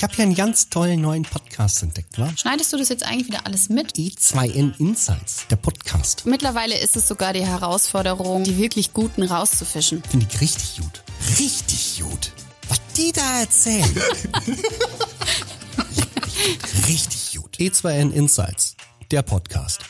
Ich 0.00 0.04
habe 0.04 0.14
hier 0.14 0.22
einen 0.22 0.34
ganz 0.34 0.70
tollen 0.70 1.02
neuen 1.02 1.24
Podcast 1.24 1.82
entdeckt, 1.82 2.18
wa? 2.18 2.32
Schneidest 2.34 2.72
du 2.72 2.78
das 2.78 2.88
jetzt 2.88 3.04
eigentlich 3.04 3.26
wieder 3.26 3.44
alles 3.44 3.68
mit? 3.68 3.96
E2N 3.96 4.72
Insights, 4.80 5.46
der 5.50 5.56
Podcast. 5.56 6.24
Mittlerweile 6.24 6.78
ist 6.78 6.96
es 6.96 7.06
sogar 7.06 7.34
die 7.34 7.44
Herausforderung, 7.44 8.42
die 8.42 8.56
wirklich 8.56 8.94
Guten 8.94 9.22
rauszufischen. 9.22 10.02
Finde 10.04 10.26
ich 10.26 10.40
richtig 10.40 10.78
gut. 10.78 11.02
Richtig 11.38 12.00
gut. 12.00 12.32
Was 12.70 12.80
die 12.96 13.12
da 13.12 13.40
erzählen. 13.40 13.84
richtig 16.88 17.36
gut. 17.36 17.58
E2N 17.58 18.10
Insights, 18.10 18.76
der 19.10 19.20
Podcast. 19.20 19.80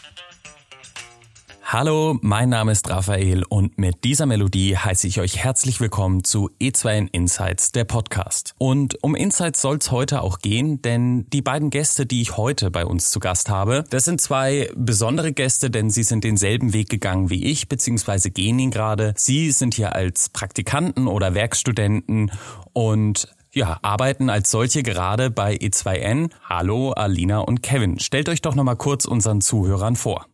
Hallo, 1.73 2.18
mein 2.21 2.48
Name 2.48 2.73
ist 2.73 2.91
Raphael 2.91 3.45
und 3.45 3.79
mit 3.79 4.02
dieser 4.02 4.27
Melodie 4.27 4.77
heiße 4.77 5.07
ich 5.07 5.20
euch 5.20 5.37
herzlich 5.37 5.80
willkommen 5.80 6.25
zu 6.25 6.50
E2N 6.61 7.09
Insights, 7.12 7.70
der 7.70 7.84
Podcast. 7.84 8.57
Und 8.59 9.00
um 9.05 9.14
Insights 9.14 9.62
soll 9.62 9.77
es 9.77 9.93
heute 9.93 10.23
auch 10.23 10.41
gehen, 10.41 10.83
denn 10.83 11.30
die 11.30 11.43
beiden 11.43 11.70
Gäste, 11.70 12.06
die 12.06 12.23
ich 12.23 12.37
heute 12.37 12.73
bei 12.73 12.84
uns 12.84 13.12
zu 13.12 13.20
Gast 13.20 13.51
habe, 13.51 13.84
das 13.91 14.05
sind 14.05 14.20
zwei 14.20 14.69
besondere 14.75 15.33
Gäste, 15.33 15.70
denn 15.70 15.91
sie 15.91 16.02
sind 16.02 16.25
denselben 16.25 16.73
Weg 16.73 16.88
gegangen 16.88 17.30
wie 17.30 17.45
ich, 17.45 17.69
beziehungsweise 17.69 18.33
gehen 18.33 18.59
ihn 18.59 18.73
gerade. 18.73 19.14
Sie 19.16 19.52
sind 19.52 19.75
hier 19.75 19.95
als 19.95 20.28
Praktikanten 20.28 21.06
oder 21.06 21.34
Werkstudenten 21.34 22.33
und 22.73 23.33
ja, 23.52 23.78
arbeiten 23.83 24.28
als 24.28 24.50
solche 24.50 24.83
gerade 24.83 25.30
bei 25.30 25.55
E2N. 25.55 26.33
Hallo, 26.48 26.91
Alina 26.91 27.39
und 27.39 27.62
Kevin. 27.62 28.00
Stellt 28.00 28.28
euch 28.28 28.42
doch 28.42 28.56
nochmal 28.56 28.75
kurz 28.75 29.05
unseren 29.05 29.41
Zuhörern 29.41 29.95
vor. 29.95 30.27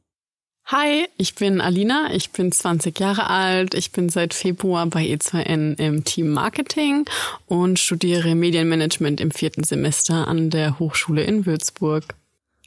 Hi, 0.69 1.07
ich 1.17 1.37
bin 1.37 1.61
Alina, 1.61 2.09
ich 2.13 2.33
bin 2.33 2.51
20 2.51 2.99
Jahre 2.99 3.31
alt, 3.31 3.75
ich 3.75 3.93
bin 3.93 4.09
seit 4.09 4.35
Februar 4.35 4.85
bei 4.87 5.05
E2N 5.05 5.79
im 5.79 6.03
Team 6.03 6.31
Marketing 6.31 7.05
und 7.47 7.79
studiere 7.79 8.35
Medienmanagement 8.35 9.21
im 9.21 9.31
vierten 9.31 9.63
Semester 9.63 10.27
an 10.27 10.51
der 10.51 10.81
Hochschule 10.81 11.23
in 11.23 11.47
Würzburg. 11.47 12.17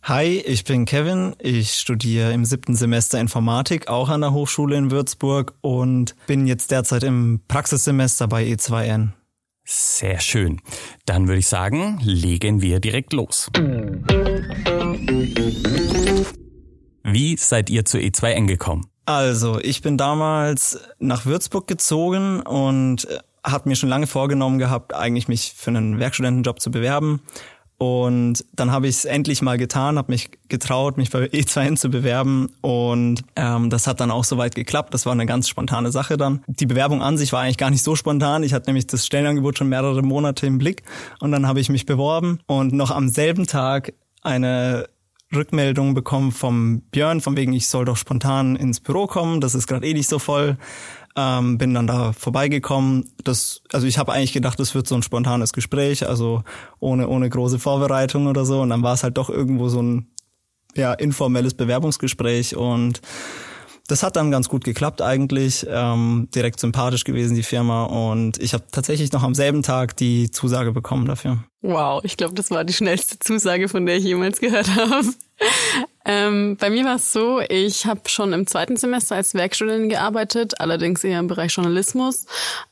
Hi, 0.03 0.41
ich 0.45 0.63
bin 0.63 0.85
Kevin. 0.85 1.35
Ich 1.39 1.73
studiere 1.73 2.31
im 2.31 2.45
siebten 2.45 2.73
Semester 2.73 3.19
Informatik 3.19 3.89
auch 3.89 4.07
an 4.07 4.21
der 4.21 4.31
Hochschule 4.31 4.77
in 4.77 4.91
Würzburg 4.91 5.53
und 5.59 6.15
bin 6.25 6.47
jetzt 6.47 6.71
derzeit 6.71 7.03
im 7.03 7.41
Praxissemester 7.49 8.29
bei 8.29 8.45
E2N. 8.45 9.09
Sehr 9.65 10.21
schön. 10.21 10.61
Dann 11.05 11.27
würde 11.27 11.39
ich 11.39 11.47
sagen, 11.47 11.99
legen 12.01 12.61
wir 12.61 12.79
direkt 12.79 13.11
los. 13.11 13.51
Wie 17.11 17.37
seid 17.37 17.69
ihr 17.69 17.85
zu 17.85 17.97
E2N 17.97 18.45
gekommen? 18.47 18.87
Also, 19.05 19.59
ich 19.59 19.81
bin 19.81 19.97
damals 19.97 20.79
nach 20.99 21.25
Würzburg 21.25 21.67
gezogen 21.67 22.41
und 22.41 23.05
äh, 23.09 23.17
habe 23.43 23.67
mir 23.67 23.75
schon 23.75 23.89
lange 23.89 24.07
vorgenommen 24.07 24.59
gehabt, 24.59 24.93
eigentlich 24.93 25.27
mich 25.27 25.53
für 25.55 25.71
einen 25.71 25.99
Werkstudentenjob 25.99 26.59
zu 26.59 26.69
bewerben. 26.69 27.21
Und 27.79 28.43
dann 28.51 28.71
habe 28.71 28.89
ich 28.89 28.97
es 28.97 29.05
endlich 29.05 29.41
mal 29.41 29.57
getan, 29.57 29.97
habe 29.97 30.11
mich 30.11 30.29
getraut, 30.49 30.97
mich 30.97 31.09
bei 31.11 31.23
E2N 31.27 31.77
zu 31.77 31.89
bewerben. 31.89 32.51
Und 32.59 33.23
ähm, 33.37 33.69
das 33.69 33.87
hat 33.87 34.01
dann 34.01 34.11
auch 34.11 34.25
soweit 34.25 34.53
geklappt. 34.53 34.93
Das 34.93 35.05
war 35.05 35.13
eine 35.13 35.25
ganz 35.25 35.47
spontane 35.47 35.89
Sache 35.89 36.17
dann. 36.17 36.43
Die 36.47 36.65
Bewerbung 36.65 37.01
an 37.01 37.17
sich 37.17 37.31
war 37.31 37.41
eigentlich 37.41 37.57
gar 37.57 37.69
nicht 37.69 37.81
so 37.81 37.95
spontan. 37.95 38.43
Ich 38.43 38.53
hatte 38.53 38.67
nämlich 38.67 38.87
das 38.87 39.05
Stellenangebot 39.05 39.57
schon 39.57 39.69
mehrere 39.69 40.01
Monate 40.01 40.45
im 40.45 40.57
Blick. 40.57 40.83
Und 41.21 41.31
dann 41.31 41.47
habe 41.47 41.61
ich 41.61 41.69
mich 41.69 41.85
beworben 41.85 42.39
und 42.47 42.73
noch 42.73 42.91
am 42.91 43.07
selben 43.07 43.47
Tag 43.47 43.93
eine 44.21 44.89
Rückmeldung 45.33 45.93
bekommen 45.93 46.31
vom 46.31 46.81
Björn, 46.91 47.21
von 47.21 47.37
wegen, 47.37 47.53
ich 47.53 47.67
soll 47.67 47.85
doch 47.85 47.97
spontan 47.97 48.55
ins 48.55 48.79
Büro 48.79 49.07
kommen, 49.07 49.41
das 49.41 49.55
ist 49.55 49.67
gerade 49.67 49.85
eh 49.85 49.93
nicht 49.93 50.09
so 50.09 50.19
voll. 50.19 50.57
Ähm, 51.15 51.57
bin 51.57 51.73
dann 51.73 51.87
da 51.87 52.13
vorbeigekommen. 52.13 53.11
Das, 53.23 53.61
also 53.73 53.87
ich 53.87 53.97
habe 53.97 54.13
eigentlich 54.13 54.31
gedacht, 54.31 54.59
das 54.59 54.75
wird 54.75 54.87
so 54.87 54.95
ein 54.95 55.03
spontanes 55.03 55.53
Gespräch, 55.53 56.07
also 56.07 56.43
ohne, 56.79 57.07
ohne 57.07 57.29
große 57.29 57.59
Vorbereitung 57.59 58.27
oder 58.27 58.45
so. 58.45 58.61
Und 58.61 58.69
dann 58.69 58.83
war 58.83 58.93
es 58.93 59.03
halt 59.03 59.17
doch 59.17 59.29
irgendwo 59.29 59.69
so 59.69 59.81
ein 59.81 60.07
ja, 60.75 60.93
informelles 60.93 61.55
Bewerbungsgespräch 61.55 62.55
und 62.55 63.01
das 63.89 64.03
hat 64.03 64.15
dann 64.15 64.31
ganz 64.31 64.49
gut 64.49 64.63
geklappt 64.63 65.01
eigentlich, 65.01 65.65
ähm, 65.69 66.29
direkt 66.33 66.59
sympathisch 66.59 67.03
gewesen 67.03 67.35
die 67.35 67.43
Firma 67.43 67.85
und 67.85 68.41
ich 68.41 68.53
habe 68.53 68.63
tatsächlich 68.71 69.11
noch 69.11 69.23
am 69.23 69.33
selben 69.33 69.63
Tag 69.63 69.97
die 69.97 70.31
Zusage 70.31 70.71
bekommen 70.71 71.05
dafür. 71.05 71.43
Wow, 71.61 72.01
ich 72.03 72.15
glaube, 72.15 72.35
das 72.35 72.51
war 72.51 72.63
die 72.63 72.73
schnellste 72.73 73.19
Zusage, 73.19 73.67
von 73.67 73.85
der 73.85 73.97
ich 73.97 74.03
jemals 74.03 74.39
gehört 74.39 74.67
habe. 74.75 75.07
Ähm, 76.05 76.57
bei 76.59 76.71
mir 76.71 76.85
war 76.85 76.95
es 76.95 77.13
so, 77.13 77.39
ich 77.39 77.85
habe 77.85 78.01
schon 78.07 78.33
im 78.33 78.47
zweiten 78.47 78.77
Semester 78.77 79.15
als 79.15 79.35
Werkstudentin 79.35 79.89
gearbeitet, 79.89 80.59
allerdings 80.59 81.03
eher 81.03 81.19
im 81.19 81.27
Bereich 81.27 81.55
Journalismus 81.55 82.25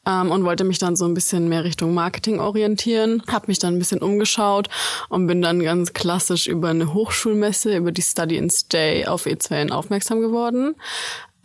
ähm, 0.07 0.31
und 0.31 0.44
wollte 0.44 0.63
mich 0.63 0.79
dann 0.79 0.95
so 0.95 1.06
ein 1.06 1.13
bisschen 1.13 1.47
mehr 1.47 1.63
Richtung 1.63 1.94
Marketing 1.94 2.39
orientieren. 2.39 3.22
Habe 3.27 3.45
mich 3.47 3.59
dann 3.59 3.75
ein 3.75 3.79
bisschen 3.79 4.01
umgeschaut 4.01 4.69
und 5.09 5.27
bin 5.27 5.44
dann 5.44 5.61
ganz 5.61 5.94
klassisch 5.94 6.47
über 6.47 6.69
eine 6.69 6.95
Hochschulmesse, 6.95 7.77
über 7.77 7.91
die 7.91 8.01
Study 8.01 8.39
and 8.39 8.51
Stay 8.51 9.06
auf 9.06 9.27
E2N 9.27 9.69
aufmerksam 9.69 10.19
geworden. 10.19 10.75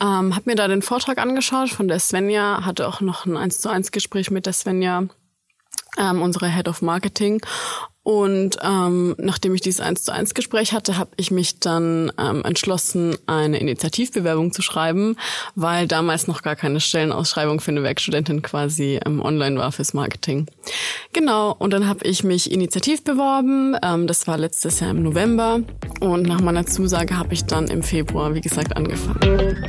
Ähm, 0.00 0.34
habe 0.34 0.43
mir 0.47 0.56
da 0.56 0.69
den 0.69 0.81
Vortrag 0.81 1.19
angeschaut 1.19 1.69
von 1.69 1.88
der 1.88 1.99
Svenja, 1.99 2.65
hatte 2.65 2.88
auch 2.88 3.03
noch 3.03 3.27
ein 3.27 3.37
1 3.37 3.61
zu 3.61 3.69
1 3.69 3.93
Gespräch 3.93 4.31
mit 4.31 4.47
der 4.47 4.55
Svenja 4.55 5.09
ähm, 5.99 6.23
unsere 6.23 6.49
Head 6.49 6.69
of 6.69 6.83
Marketing. 6.83 7.41
Und 8.05 8.59
ähm, 8.63 9.15
nachdem 9.19 9.55
ich 9.55 9.61
dieses 9.61 9.81
1 9.81 10.03
zu 10.03 10.13
1 10.13 10.35
Gespräch 10.35 10.73
hatte, 10.73 10.99
habe 10.99 11.13
ich 11.17 11.31
mich 11.31 11.61
dann 11.61 12.11
ähm, 12.19 12.45
entschlossen, 12.45 13.17
eine 13.27 13.59
Initiativbewerbung 13.59 14.53
zu 14.53 14.61
schreiben, 14.61 15.17
weil 15.55 15.87
damals 15.87 16.27
noch 16.27 16.43
gar 16.43 16.57
keine 16.57 16.81
Stellenausschreibung 16.81 17.61
für 17.61 17.71
eine 17.71 17.85
Werkstudentin 17.85 18.43
quasi 18.43 18.99
ähm, 19.07 19.23
online 19.23 19.57
war 19.57 19.71
fürs 19.71 19.95
Marketing. 19.95 20.47
Genau, 21.13 21.55
und 21.57 21.73
dann 21.73 21.87
habe 21.87 22.05
ich 22.05 22.25
mich 22.25 22.51
initiativ 22.51 23.05
beworben. 23.05 23.77
Ähm, 23.85 24.09
das 24.09 24.27
war 24.27 24.37
letztes 24.37 24.81
Jahr 24.81 24.91
im 24.91 25.05
November. 25.05 25.61
Und 26.01 26.23
nach 26.27 26.41
meiner 26.41 26.67
Zusage 26.67 27.17
habe 27.17 27.35
ich 27.35 27.45
dann 27.45 27.69
im 27.69 27.85
Februar, 27.85 28.35
wie 28.35 28.41
gesagt, 28.41 28.77
angefangen. 28.77 29.65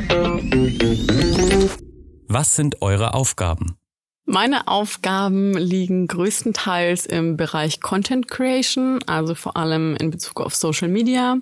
Was 2.27 2.55
sind 2.55 2.81
eure 2.81 3.13
Aufgaben? 3.13 3.77
Meine 4.25 4.69
Aufgaben 4.69 5.53
liegen 5.53 6.07
größtenteils 6.07 7.05
im 7.05 7.35
Bereich 7.35 7.81
Content 7.81 8.29
Creation, 8.29 9.03
also 9.05 9.35
vor 9.35 9.57
allem 9.57 9.97
in 9.97 10.11
Bezug 10.11 10.39
auf 10.39 10.55
Social 10.55 10.87
Media. 10.87 11.37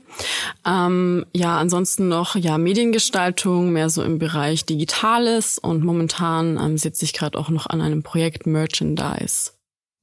Ähm, 0.66 1.28
ja, 1.32 1.60
ansonsten 1.60 2.08
noch 2.08 2.36
ja 2.36 2.58
Mediengestaltung, 2.58 3.72
mehr 3.72 3.92
so 3.92 4.02
im 4.02 4.18
Bereich 4.18 4.66
Digitales 4.66 5.60
und 5.60 5.84
momentan 5.84 6.58
ähm, 6.58 6.80
sitze 6.80 7.06
ich 7.06 7.14
gerade 7.14 7.38
auch 7.38 7.50
noch 7.50 7.68
an 7.68 7.82
einem 7.82 8.02
Projekt 8.02 8.48
Merchandise. 8.48 9.52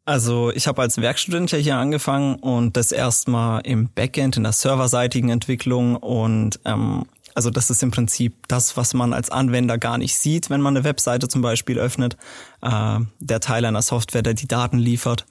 Also 0.04 0.52
ich 0.52 0.68
habe 0.68 0.80
als 0.80 0.98
Werkstudent 0.98 1.50
ja 1.50 1.58
hier 1.58 1.76
angefangen 1.76 2.36
und 2.36 2.76
das 2.76 2.92
erstmal 2.92 3.60
im 3.66 3.90
Backend, 3.92 4.36
in 4.36 4.44
der 4.44 4.52
serverseitigen 4.52 5.30
Entwicklung 5.30 5.96
und 5.96 6.60
ähm, 6.64 7.06
also 7.38 7.50
das 7.50 7.70
ist 7.70 7.84
im 7.84 7.92
Prinzip 7.92 8.48
das, 8.48 8.76
was 8.76 8.94
man 8.94 9.12
als 9.12 9.30
Anwender 9.30 9.78
gar 9.78 9.96
nicht 9.96 10.18
sieht, 10.18 10.50
wenn 10.50 10.60
man 10.60 10.76
eine 10.76 10.82
Webseite 10.82 11.28
zum 11.28 11.40
Beispiel 11.40 11.78
öffnet. 11.78 12.16
Äh, 12.62 12.98
der 13.20 13.38
Teil 13.38 13.64
einer 13.64 13.80
Software, 13.80 14.22
der 14.22 14.34
die 14.34 14.48
Daten 14.48 14.76
liefert. 14.76 15.24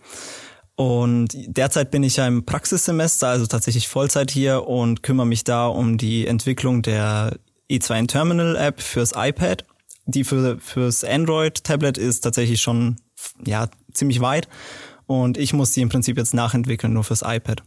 Und 0.78 1.34
derzeit 1.34 1.92
bin 1.92 2.04
ich 2.04 2.16
ja 2.16 2.26
im 2.26 2.46
Praxissemester, 2.46 3.28
also 3.28 3.46
tatsächlich 3.46 3.90
Vollzeit 3.90 4.32
hier 4.32 4.70
und 4.70 5.04
kümmere 5.04 5.26
mich 5.26 5.44
da 5.44 5.68
um 5.68 5.98
die 5.98 6.26
Entwicklung 6.28 6.82
der 6.82 7.36
E2N 7.70 8.08
Terminal 8.08 8.56
App 8.56 8.80
fürs 8.82 9.12
iPad. 9.14 9.66
Die 10.06 10.24
für, 10.24 10.60
fürs 10.62 11.04
Android-Tablet 11.04 11.98
ist 11.98 12.22
tatsächlich 12.22 12.62
schon 12.62 12.96
ja, 13.46 13.68
ziemlich 13.92 14.22
weit. 14.22 14.48
Und 15.08 15.38
ich 15.38 15.52
muss 15.52 15.74
sie 15.74 15.82
im 15.82 15.90
Prinzip 15.90 16.18
jetzt 16.18 16.34
nachentwickeln, 16.34 16.94
nur 16.94 17.04
fürs 17.04 17.24
iPad. 17.26 17.64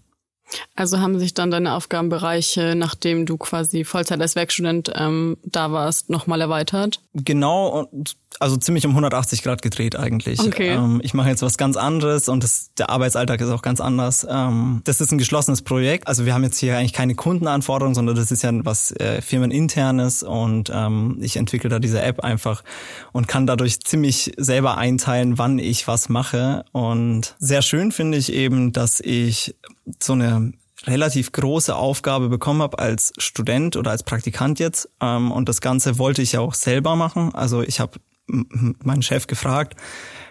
Also 0.74 1.00
haben 1.00 1.18
sich 1.18 1.34
dann 1.34 1.50
deine 1.50 1.74
Aufgabenbereiche, 1.74 2.74
nachdem 2.76 3.26
du 3.26 3.36
quasi 3.36 3.84
Vollzeit 3.84 4.20
als 4.20 4.36
Werkstudent 4.36 4.90
ähm, 4.94 5.36
da 5.44 5.72
warst, 5.72 6.10
nochmal 6.10 6.40
erweitert? 6.40 7.00
Genau, 7.12 7.68
und 7.68 8.16
also 8.38 8.56
ziemlich 8.56 8.86
um 8.86 8.92
180 8.92 9.42
Grad 9.42 9.62
gedreht 9.62 9.96
eigentlich. 9.96 10.38
Okay. 10.38 10.70
Ähm, 10.70 11.00
ich 11.02 11.12
mache 11.12 11.28
jetzt 11.28 11.42
was 11.42 11.58
ganz 11.58 11.76
anderes 11.76 12.28
und 12.28 12.44
das, 12.44 12.70
der 12.78 12.88
Arbeitsalltag 12.88 13.40
ist 13.40 13.48
auch 13.48 13.62
ganz 13.62 13.80
anders. 13.80 14.24
Ähm, 14.30 14.80
das 14.84 15.00
ist 15.00 15.10
ein 15.10 15.18
geschlossenes 15.18 15.62
Projekt. 15.62 16.06
Also 16.06 16.24
wir 16.24 16.34
haben 16.34 16.44
jetzt 16.44 16.58
hier 16.58 16.78
eigentlich 16.78 16.92
keine 16.92 17.16
Kundenanforderungen, 17.16 17.96
sondern 17.96 18.14
das 18.14 18.30
ist 18.30 18.42
ja 18.42 18.52
was 18.64 18.92
äh, 18.92 19.22
firmeninternes 19.22 20.22
und 20.22 20.70
ähm, 20.72 21.18
ich 21.20 21.36
entwickle 21.36 21.68
da 21.68 21.80
diese 21.80 22.00
App 22.00 22.20
einfach 22.20 22.62
und 23.10 23.26
kann 23.26 23.44
dadurch 23.44 23.80
ziemlich 23.80 24.32
selber 24.36 24.78
einteilen, 24.78 25.36
wann 25.36 25.58
ich 25.58 25.88
was 25.88 26.08
mache. 26.08 26.64
Und 26.70 27.34
sehr 27.40 27.62
schön 27.62 27.90
finde 27.90 28.18
ich 28.18 28.32
eben, 28.32 28.72
dass 28.72 29.00
ich 29.00 29.56
so 29.98 30.12
eine 30.12 30.52
relativ 30.86 31.32
große 31.32 31.74
Aufgabe 31.74 32.28
bekommen 32.28 32.62
habe 32.62 32.78
als 32.78 33.12
Student 33.18 33.76
oder 33.76 33.90
als 33.90 34.02
Praktikant 34.02 34.58
jetzt. 34.58 34.88
Ähm, 35.00 35.32
und 35.32 35.48
das 35.48 35.60
Ganze 35.60 35.98
wollte 35.98 36.22
ich 36.22 36.32
ja 36.32 36.40
auch 36.40 36.54
selber 36.54 36.96
machen. 36.96 37.34
Also 37.34 37.62
ich 37.62 37.80
habe 37.80 38.00
meinen 38.26 39.02
Chef 39.02 39.26
gefragt, 39.26 39.76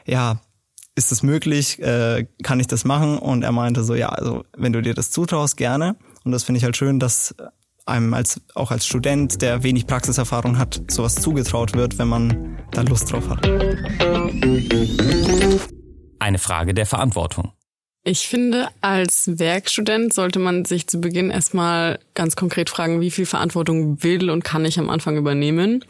ja, 0.06 0.42
ist 0.96 1.12
das 1.12 1.24
möglich? 1.24 1.80
Äh, 1.80 2.28
kann 2.44 2.60
ich 2.60 2.68
das 2.68 2.84
machen? 2.84 3.18
Und 3.18 3.44
er 3.44 3.52
meinte 3.52 3.84
so, 3.84 3.96
ja, 3.96 4.10
also 4.10 4.44
wenn 4.58 4.74
du 4.74 4.82
dir 4.82 4.94
das 4.94 5.12
zutraust, 5.12 5.56
gerne. 5.58 5.96
Und 6.26 6.32
das 6.32 6.44
finde 6.44 6.58
ich 6.58 6.64
halt 6.64 6.76
schön, 6.76 7.00
dass 7.00 7.36
einem 7.86 8.14
als 8.14 8.42
auch 8.54 8.72
als 8.72 8.86
Student, 8.86 9.42
der 9.42 9.64
wenig 9.64 9.88
Praxiserfahrung 9.88 10.58
hat, 10.58 10.82
sowas 10.90 11.16
zugetraut 11.16 11.74
wird, 11.74 11.98
wenn 11.98 12.08
man 12.08 12.60
da 12.72 12.82
Lust 12.82 13.12
drauf 13.12 13.28
hat. 13.30 13.48
Eine 16.20 16.38
Frage 16.38 16.74
der 16.74 16.86
Verantwortung. 16.86 17.54
Ich 18.06 18.30
finde, 18.30 18.70
als 18.80 19.40
Werkstudent 19.40 20.14
sollte 20.14 20.40
man 20.40 20.64
sich 20.64 20.88
zu 20.88 21.02
Beginn 21.02 21.30
erstmal 21.30 22.00
ganz 22.16 22.38
konkret 22.38 22.70
fragen, 22.70 23.02
wie 23.02 23.12
viel 23.12 23.26
Verantwortung 23.26 24.02
will 24.02 24.30
und 24.30 24.46
kann 24.46 24.64
ich 24.64 24.80
am 24.80 24.90
Anfang 24.90 25.18
übernehmen. 25.18 25.84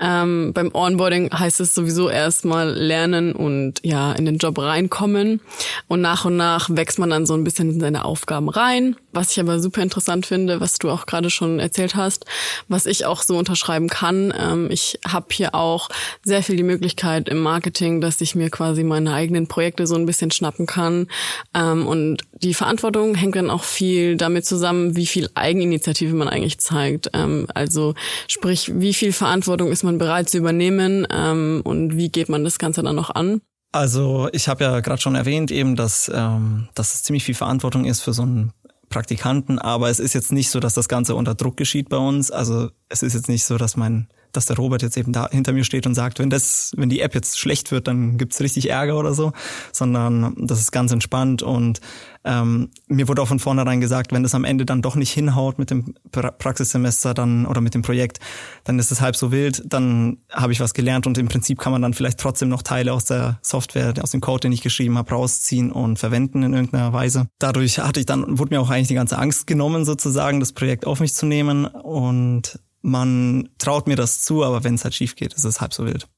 Ähm, 0.00 0.52
beim 0.54 0.70
Onboarding 0.72 1.30
heißt 1.36 1.60
es 1.60 1.74
sowieso 1.74 2.08
erstmal 2.08 2.70
lernen 2.70 3.32
und 3.32 3.74
ja, 3.82 4.12
in 4.12 4.26
den 4.26 4.38
Job 4.38 4.58
reinkommen. 4.58 5.40
Und 5.88 6.00
nach 6.00 6.24
und 6.24 6.36
nach 6.36 6.70
wächst 6.70 7.00
man 7.00 7.10
dann 7.10 7.26
so 7.26 7.34
ein 7.34 7.42
bisschen 7.42 7.70
in 7.70 7.80
seine 7.80 8.04
Aufgaben 8.04 8.48
rein. 8.48 8.94
Was 9.12 9.32
ich 9.32 9.40
aber 9.40 9.58
super 9.58 9.82
interessant 9.82 10.26
finde, 10.26 10.60
was 10.60 10.78
du 10.78 10.88
auch 10.88 11.04
gerade 11.04 11.30
schon 11.30 11.58
erzählt 11.58 11.96
hast, 11.96 12.26
was 12.68 12.86
ich 12.86 13.06
auch 13.06 13.22
so 13.22 13.36
unterschreiben 13.36 13.88
kann. 13.88 14.32
Ähm, 14.38 14.68
ich 14.70 15.00
habe 15.06 15.26
hier 15.32 15.56
auch 15.56 15.88
sehr 16.22 16.44
viel 16.44 16.54
die 16.54 16.62
Möglichkeit 16.62 17.28
im 17.28 17.42
Marketing, 17.42 18.00
dass 18.00 18.20
ich 18.20 18.36
mir 18.36 18.50
quasi 18.50 18.84
meine 18.84 19.12
eigenen 19.12 19.48
Projekte 19.48 19.88
so 19.88 19.96
ein 19.96 20.06
bisschen 20.06 20.30
schnappen 20.30 20.66
kann. 20.66 21.08
Ähm, 21.54 21.86
und 21.86 22.22
die 22.42 22.54
Verantwortung 22.54 23.14
hängt 23.14 23.36
dann 23.36 23.50
auch 23.50 23.64
viel 23.64 24.16
damit 24.16 24.44
zusammen, 24.46 24.96
wie 24.96 25.06
viel 25.06 25.28
Eigeninitiative 25.34 26.14
man 26.14 26.28
eigentlich 26.28 26.58
zeigt. 26.58 27.10
Ähm, 27.14 27.46
also 27.54 27.94
sprich, 28.28 28.70
wie 28.74 28.94
viel 28.94 29.12
Verantwortung 29.12 29.70
ist 29.70 29.82
man 29.82 29.98
bereit 29.98 30.28
zu 30.28 30.38
übernehmen 30.38 31.06
ähm, 31.10 31.60
und 31.64 31.96
wie 31.96 32.08
geht 32.08 32.28
man 32.28 32.44
das 32.44 32.58
Ganze 32.58 32.82
dann 32.82 32.96
noch 32.96 33.10
an? 33.10 33.40
Also 33.72 34.28
ich 34.32 34.48
habe 34.48 34.64
ja 34.64 34.80
gerade 34.80 35.00
schon 35.00 35.14
erwähnt 35.14 35.50
eben, 35.50 35.76
dass, 35.76 36.10
ähm, 36.12 36.68
dass 36.74 36.94
es 36.94 37.02
ziemlich 37.04 37.24
viel 37.24 37.36
Verantwortung 37.36 37.84
ist 37.84 38.00
für 38.00 38.12
so 38.12 38.22
einen 38.22 38.52
Praktikanten, 38.88 39.60
aber 39.60 39.88
es 39.88 40.00
ist 40.00 40.14
jetzt 40.14 40.32
nicht 40.32 40.50
so, 40.50 40.58
dass 40.58 40.74
das 40.74 40.88
Ganze 40.88 41.14
unter 41.14 41.36
Druck 41.36 41.56
geschieht 41.56 41.88
bei 41.88 41.96
uns. 41.96 42.32
Also 42.32 42.70
es 42.88 43.04
ist 43.04 43.14
jetzt 43.14 43.28
nicht 43.28 43.44
so, 43.44 43.56
dass 43.56 43.76
mein 43.76 44.08
dass 44.32 44.46
der 44.46 44.56
Robert 44.56 44.82
jetzt 44.82 44.96
eben 44.96 45.12
da 45.12 45.28
hinter 45.30 45.52
mir 45.52 45.64
steht 45.64 45.86
und 45.86 45.94
sagt, 45.94 46.18
wenn 46.18 46.30
das, 46.30 46.72
wenn 46.76 46.88
die 46.88 47.00
App 47.00 47.14
jetzt 47.14 47.38
schlecht 47.38 47.70
wird, 47.70 47.88
dann 47.88 48.18
gibt's 48.18 48.40
richtig 48.40 48.70
Ärger 48.70 48.98
oder 48.98 49.14
so, 49.14 49.32
sondern 49.72 50.34
das 50.38 50.60
ist 50.60 50.72
ganz 50.72 50.92
entspannt 50.92 51.42
und 51.42 51.80
ähm, 52.22 52.70
mir 52.86 53.08
wurde 53.08 53.22
auch 53.22 53.28
von 53.28 53.38
vornherein 53.38 53.80
gesagt, 53.80 54.12
wenn 54.12 54.22
das 54.22 54.34
am 54.34 54.44
Ende 54.44 54.66
dann 54.66 54.82
doch 54.82 54.94
nicht 54.94 55.10
hinhaut 55.10 55.58
mit 55.58 55.70
dem 55.70 55.94
pra 56.12 56.30
Praxissemester 56.30 57.14
dann 57.14 57.46
oder 57.46 57.62
mit 57.62 57.74
dem 57.74 57.82
Projekt, 57.82 58.20
dann 58.64 58.78
ist 58.78 58.92
es 58.92 59.00
halb 59.00 59.16
so 59.16 59.32
wild, 59.32 59.62
dann 59.66 60.18
habe 60.30 60.52
ich 60.52 60.60
was 60.60 60.74
gelernt 60.74 61.06
und 61.06 61.16
im 61.16 61.28
Prinzip 61.28 61.58
kann 61.58 61.72
man 61.72 61.80
dann 61.80 61.94
vielleicht 61.94 62.18
trotzdem 62.18 62.50
noch 62.50 62.62
Teile 62.62 62.92
aus 62.92 63.06
der 63.06 63.38
Software, 63.42 63.94
aus 64.02 64.10
dem 64.10 64.20
Code, 64.20 64.40
den 64.40 64.52
ich 64.52 64.60
geschrieben 64.60 64.98
habe, 64.98 65.10
rausziehen 65.10 65.72
und 65.72 65.98
verwenden 65.98 66.42
in 66.42 66.52
irgendeiner 66.52 66.92
Weise. 66.92 67.26
Dadurch 67.38 67.78
hatte 67.78 68.00
ich 68.00 68.06
dann, 68.06 68.38
wurde 68.38 68.54
mir 68.54 68.60
auch 68.60 68.70
eigentlich 68.70 68.88
die 68.88 68.94
ganze 68.94 69.18
Angst 69.18 69.46
genommen, 69.46 69.84
sozusagen, 69.86 70.40
das 70.40 70.52
Projekt 70.52 70.86
auf 70.86 71.00
mich 71.00 71.14
zu 71.14 71.24
nehmen 71.24 71.64
und 71.64 72.58
man 72.82 73.48
traut 73.58 73.86
mir 73.86 73.96
das 73.96 74.22
zu, 74.22 74.44
aber 74.44 74.64
wenn 74.64 74.74
es 74.74 74.84
halt 74.84 74.94
schief 74.94 75.16
geht, 75.16 75.34
ist 75.34 75.44
es 75.44 75.60
halb 75.60 75.74
so 75.74 75.84
wild. 75.84 76.08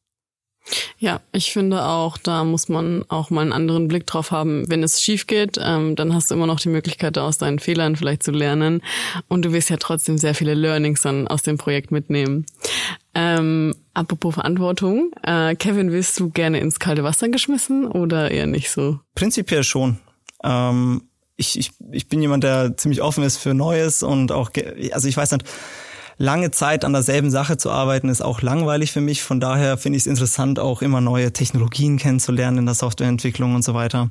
Ja, 0.99 1.21
ich 1.33 1.53
finde 1.53 1.85
auch, 1.85 2.17
da 2.19 2.45
muss 2.45 2.69
man 2.69 3.05
auch 3.09 3.31
mal 3.31 3.41
einen 3.41 3.53
anderen 3.53 3.89
Blick 3.89 4.07
drauf 4.07 4.31
haben. 4.31 4.71
Wenn 4.71 4.83
es 4.83 5.03
schief 5.03 5.27
geht, 5.27 5.59
ähm, 5.61 5.97
dann 5.97 6.15
hast 6.15 6.31
du 6.31 6.35
immer 6.35 6.47
noch 6.47 6.61
die 6.61 6.69
Möglichkeit, 6.69 7.19
aus 7.19 7.39
deinen 7.39 7.59
Fehlern 7.59 7.97
vielleicht 7.97 8.23
zu 8.23 8.31
lernen. 8.31 8.81
Und 9.29 9.45
du 9.45 9.53
wirst 9.53 9.71
ja 9.71 9.77
trotzdem 9.77 10.19
sehr 10.19 10.35
viele 10.35 10.55
Learnings 10.55 11.03
dann 11.03 11.27
aus 11.27 11.43
dem 11.43 11.59
Projekt 11.59 11.91
mitnehmen. 11.91 12.47
Ähm, 13.15 13.75
apropos 13.93 14.35
Verantwortung, 14.35 15.11
äh, 15.25 15.57
Kevin, 15.57 15.91
wirst 15.91 16.19
du 16.21 16.31
gerne 16.31 16.61
ins 16.61 16.79
kalte 16.79 17.03
Wasser 17.03 17.29
geschmissen 17.29 17.87
oder 17.87 18.31
eher 18.31 18.47
nicht 18.47 18.71
so? 18.71 19.01
Prinzipiell 19.15 19.65
schon. 19.65 19.99
Ähm, 20.45 21.03
ich, 21.37 21.59
ich, 21.59 21.73
ich 21.91 22.09
bin 22.09 22.23
jemand, 22.23 22.45
der 22.45 22.77
ziemlich 22.77 23.03
offen 23.03 23.25
ist 23.25 23.37
für 23.37 23.53
Neues 23.53 24.03
und 24.03 24.31
auch, 24.31 24.51
also 24.93 25.09
ich 25.09 25.17
weiß 25.17 25.33
nicht, 25.33 25.45
lange 26.23 26.53
Zeit 26.53 26.85
an 26.85 26.93
derselben 26.93 27.31
Sache 27.33 27.57
zu 27.57 27.71
arbeiten, 27.71 28.09
ist 28.09 28.23
auch 28.23 28.43
langweilig 28.43 28.93
für 28.93 29.01
mich. 29.01 29.23
Von 29.25 29.41
daher 29.41 29.77
finde 29.77 29.97
ich 29.97 30.05
es 30.05 30.07
interessant, 30.07 30.61
auch 30.61 30.81
immer 30.81 31.01
neue 31.01 31.33
Technologien 31.33 31.99
kennenzulernen 31.99 32.59
in 32.59 32.67
der 32.67 32.77
Softwareentwicklung 32.77 33.57
und 33.57 33.65
so 33.65 33.75
weiter. 33.75 34.09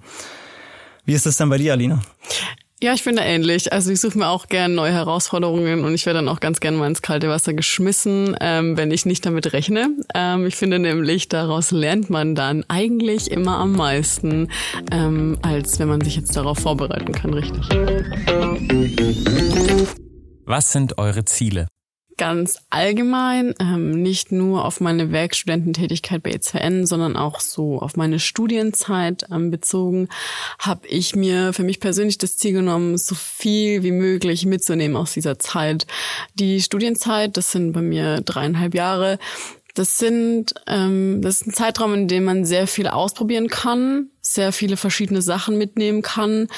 Wie 1.05 1.13
ist 1.13 1.25
das 1.25 1.37
denn 1.37 1.49
bei 1.49 1.57
dir, 1.57 1.71
Alina? 1.71 2.01
Ja, 2.83 2.93
ich 2.93 3.01
finde 3.01 3.21
ähnlich. 3.21 3.71
Also 3.71 3.91
ich 3.91 4.01
suche 4.01 4.17
mir 4.17 4.27
auch 4.27 4.47
gerne 4.47 4.73
neue 4.73 4.91
Herausforderungen 4.91 5.85
und 5.85 5.93
ich 5.93 6.05
werde 6.05 6.19
dann 6.19 6.27
auch 6.27 6.41
ganz 6.41 6.59
gerne 6.59 6.77
mal 6.77 6.87
ins 6.87 7.01
kalte 7.01 7.29
Wasser 7.29 7.53
geschmissen, 7.53 8.35
ähm, 8.41 8.75
wenn 8.75 8.91
ich 8.91 9.05
nicht 9.05 9.25
damit 9.25 9.53
rechne. 9.53 9.87
Ähm, 10.13 10.45
ich 10.47 10.57
finde 10.57 10.79
nämlich, 10.79 11.29
daraus 11.29 11.71
lernt 11.71 12.09
man 12.09 12.35
dann 12.35 12.65
eigentlich 12.67 13.31
immer 13.31 13.57
am 13.57 13.71
meisten, 13.71 14.49
ähm, 14.91 15.37
als 15.43 15.79
wenn 15.79 15.87
man 15.87 16.01
sich 16.01 16.17
jetzt 16.17 16.35
darauf 16.35 16.59
vorbereiten 16.59 17.13
kann, 17.13 17.33
richtig. 17.33 17.69
Was 20.45 20.71
sind 20.73 20.97
eure 20.97 21.23
Ziele? 21.23 21.67
Ganz 22.21 22.59
allgemein, 22.69 23.55
ähm, 23.59 23.99
nicht 24.03 24.31
nur 24.31 24.63
auf 24.65 24.79
meine 24.79 25.11
Werkstudententätigkeit 25.11 26.21
bei 26.21 26.29
EZN, 26.29 26.85
sondern 26.85 27.17
auch 27.17 27.39
so 27.39 27.79
auf 27.79 27.97
meine 27.97 28.19
Studienzeit 28.19 29.25
ähm, 29.31 29.49
bezogen, 29.49 30.07
habe 30.59 30.87
ich 30.87 31.15
mir 31.15 31.51
für 31.51 31.63
mich 31.63 31.79
persönlich 31.79 32.19
das 32.19 32.37
Ziel 32.37 32.53
genommen, 32.53 32.99
so 32.99 33.15
viel 33.15 33.81
wie 33.81 33.91
möglich 33.91 34.45
mitzunehmen 34.45 34.97
aus 34.97 35.13
dieser 35.13 35.39
Zeit. 35.39 35.87
Die 36.35 36.61
Studienzeit, 36.61 37.37
das 37.37 37.51
sind 37.53 37.71
bei 37.71 37.81
mir 37.81 38.21
dreieinhalb 38.21 38.75
Jahre, 38.75 39.17
das 39.73 39.97
sind, 39.97 40.53
ähm, 40.67 41.23
das 41.23 41.41
ist 41.41 41.47
ein 41.47 41.53
Zeitraum, 41.53 41.95
in 41.95 42.07
dem 42.07 42.25
man 42.25 42.45
sehr 42.45 42.67
viel 42.67 42.87
ausprobieren 42.87 43.47
kann, 43.47 44.11
sehr 44.21 44.51
viele 44.51 44.77
verschiedene 44.77 45.23
Sachen 45.23 45.57
mitnehmen 45.57 46.03
kann. 46.03 46.49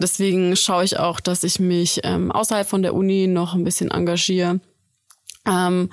Deswegen 0.00 0.54
schaue 0.54 0.84
ich 0.84 0.96
auch, 1.00 1.18
dass 1.18 1.42
ich 1.42 1.58
mich 1.58 2.02
ähm, 2.04 2.30
außerhalb 2.30 2.68
von 2.68 2.82
der 2.82 2.94
Uni 2.94 3.26
noch 3.26 3.54
ein 3.54 3.64
bisschen 3.64 3.90
engagiere 3.90 4.60
ähm, 5.48 5.90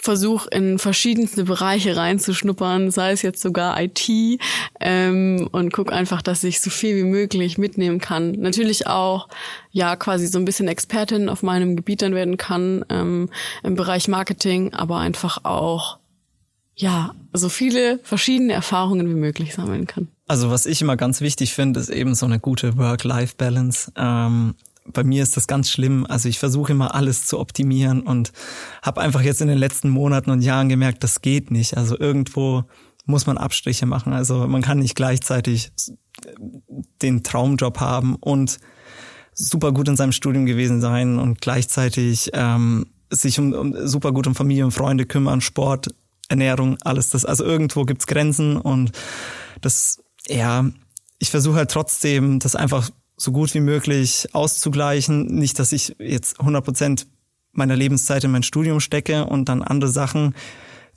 versuche 0.00 0.48
in 0.50 0.78
verschiedenste 0.78 1.44
Bereiche 1.44 1.96
reinzuschnuppern, 1.96 2.90
sei 2.90 3.12
es 3.12 3.22
jetzt 3.22 3.40
sogar 3.40 3.80
IT 3.80 4.08
ähm, 4.80 5.48
und 5.50 5.72
guck 5.72 5.92
einfach, 5.92 6.22
dass 6.22 6.44
ich 6.44 6.60
so 6.60 6.70
viel 6.70 6.96
wie 6.96 7.08
möglich 7.08 7.58
mitnehmen 7.58 8.00
kann. 8.00 8.32
Natürlich 8.32 8.86
auch 8.86 9.28
ja 9.70 9.96
quasi 9.96 10.26
so 10.26 10.38
ein 10.38 10.44
bisschen 10.44 10.68
Expertin 10.68 11.28
auf 11.28 11.42
meinem 11.42 11.76
Gebiet 11.76 12.02
dann 12.02 12.14
werden 12.14 12.36
kann 12.36 12.84
ähm, 12.90 13.30
im 13.62 13.74
Bereich 13.74 14.08
Marketing, 14.08 14.74
aber 14.74 14.98
einfach 14.98 15.44
auch 15.44 15.98
ja 16.76 17.14
so 17.32 17.48
viele 17.48 17.98
verschiedene 18.02 18.52
Erfahrungen 18.52 19.08
wie 19.08 19.14
möglich 19.14 19.54
sammeln 19.54 19.86
kann. 19.86 20.08
Also 20.26 20.50
was 20.50 20.66
ich 20.66 20.82
immer 20.82 20.96
ganz 20.96 21.20
wichtig 21.20 21.54
finde, 21.54 21.80
ist 21.80 21.88
eben 21.88 22.14
so 22.14 22.26
eine 22.26 22.38
gute 22.38 22.76
Work-Life-Balance. 22.76 23.92
Ähm, 23.96 24.54
bei 24.92 25.04
mir 25.04 25.22
ist 25.22 25.36
das 25.36 25.46
ganz 25.46 25.70
schlimm. 25.70 26.06
Also 26.08 26.28
ich 26.28 26.38
versuche 26.38 26.72
immer 26.72 26.94
alles 26.94 27.26
zu 27.26 27.38
optimieren 27.38 28.00
und 28.00 28.32
habe 28.82 29.00
einfach 29.00 29.20
jetzt 29.20 29.40
in 29.40 29.48
den 29.48 29.58
letzten 29.58 29.88
Monaten 29.88 30.30
und 30.30 30.42
Jahren 30.42 30.68
gemerkt, 30.68 31.04
das 31.04 31.22
geht 31.22 31.50
nicht. 31.50 31.76
Also 31.76 31.98
irgendwo 31.98 32.64
muss 33.06 33.26
man 33.26 33.38
Abstriche 33.38 33.86
machen. 33.86 34.12
Also 34.12 34.46
man 34.46 34.62
kann 34.62 34.78
nicht 34.78 34.94
gleichzeitig 34.94 35.72
den 37.02 37.22
Traumjob 37.22 37.80
haben 37.80 38.16
und 38.16 38.58
super 39.32 39.72
gut 39.72 39.88
in 39.88 39.96
seinem 39.96 40.12
Studium 40.12 40.46
gewesen 40.46 40.80
sein 40.80 41.18
und 41.18 41.40
gleichzeitig 41.40 42.30
ähm, 42.34 42.86
sich 43.10 43.38
um, 43.38 43.52
um 43.52 43.86
super 43.86 44.12
gut 44.12 44.26
um 44.26 44.34
Familie 44.34 44.64
und 44.64 44.72
Freunde 44.72 45.06
kümmern, 45.06 45.40
Sport, 45.40 45.88
Ernährung, 46.28 46.76
alles 46.82 47.10
das. 47.10 47.24
Also 47.24 47.44
irgendwo 47.44 47.84
gibt's 47.84 48.06
Grenzen 48.06 48.56
und 48.56 48.92
das, 49.60 50.02
ja, 50.26 50.66
ich 51.18 51.30
versuche 51.30 51.56
halt 51.56 51.70
trotzdem, 51.70 52.38
das 52.40 52.56
einfach 52.56 52.90
so 53.18 53.32
gut 53.32 53.52
wie 53.52 53.60
möglich 53.60 54.28
auszugleichen. 54.32 55.26
Nicht, 55.26 55.58
dass 55.58 55.72
ich 55.72 55.96
jetzt 55.98 56.40
100 56.40 56.64
Prozent 56.64 57.06
meiner 57.52 57.76
Lebenszeit 57.76 58.24
in 58.24 58.30
mein 58.30 58.44
Studium 58.44 58.80
stecke 58.80 59.26
und 59.26 59.48
dann 59.48 59.62
andere 59.62 59.90
Sachen, 59.90 60.34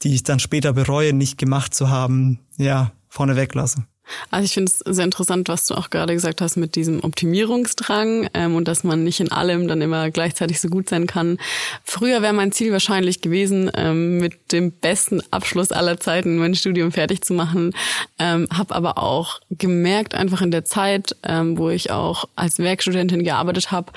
die 0.04 0.14
ich 0.14 0.24
dann 0.24 0.40
später 0.40 0.74
bereue, 0.74 1.14
nicht 1.14 1.38
gemacht 1.38 1.74
zu 1.74 1.90
haben, 1.90 2.40
ja, 2.58 2.94
vorne 3.10 3.36
weglasse. 3.36 3.86
Also 4.30 4.46
ich 4.46 4.54
finde 4.54 4.72
es 4.72 4.80
sehr 4.80 5.06
interessant, 5.06 5.48
was 5.50 5.66
du 5.66 5.76
auch 5.76 5.90
gerade 5.90 6.14
gesagt 6.14 6.42
hast 6.42 6.58
mit 6.58 6.76
diesem 6.76 7.04
Optimierungsdrang 7.04 8.30
ähm, 8.34 8.56
und 8.56 8.68
dass 8.68 8.84
man 8.84 9.04
nicht 9.04 9.20
in 9.20 9.32
allem 9.32 9.68
dann 9.68 9.82
immer 9.82 10.12
gleichzeitig 10.12 10.60
so 10.60 10.70
gut 10.70 10.90
sein 10.90 11.08
kann. 11.08 11.38
Früher 11.84 12.22
wäre 12.22 12.34
mein 12.34 12.52
Ziel 12.52 12.72
wahrscheinlich 12.72 13.22
gewesen, 13.22 13.72
ähm, 13.76 14.18
mit 14.18 14.52
dem 14.52 14.72
besten 14.72 15.22
Abschluss 15.32 15.72
aller 15.72 16.00
Zeiten 16.00 16.38
mein 16.38 16.56
Studium 16.56 16.92
fertig 16.92 17.24
zu 17.24 17.34
machen. 17.34 17.74
Ähm, 18.20 18.48
habe 18.52 18.76
aber 18.76 18.98
auch 18.98 19.40
gemerkt, 19.50 20.16
einfach 20.16 20.42
in 20.42 20.52
der 20.52 20.66
Zeit, 20.66 21.16
ähm, 21.24 21.58
wo 21.58 21.70
ich 21.70 21.92
auch 21.92 22.26
als 22.36 22.60
Werkstudentin 22.60 23.24
gearbeitet 23.24 23.72
habe, 23.72 23.92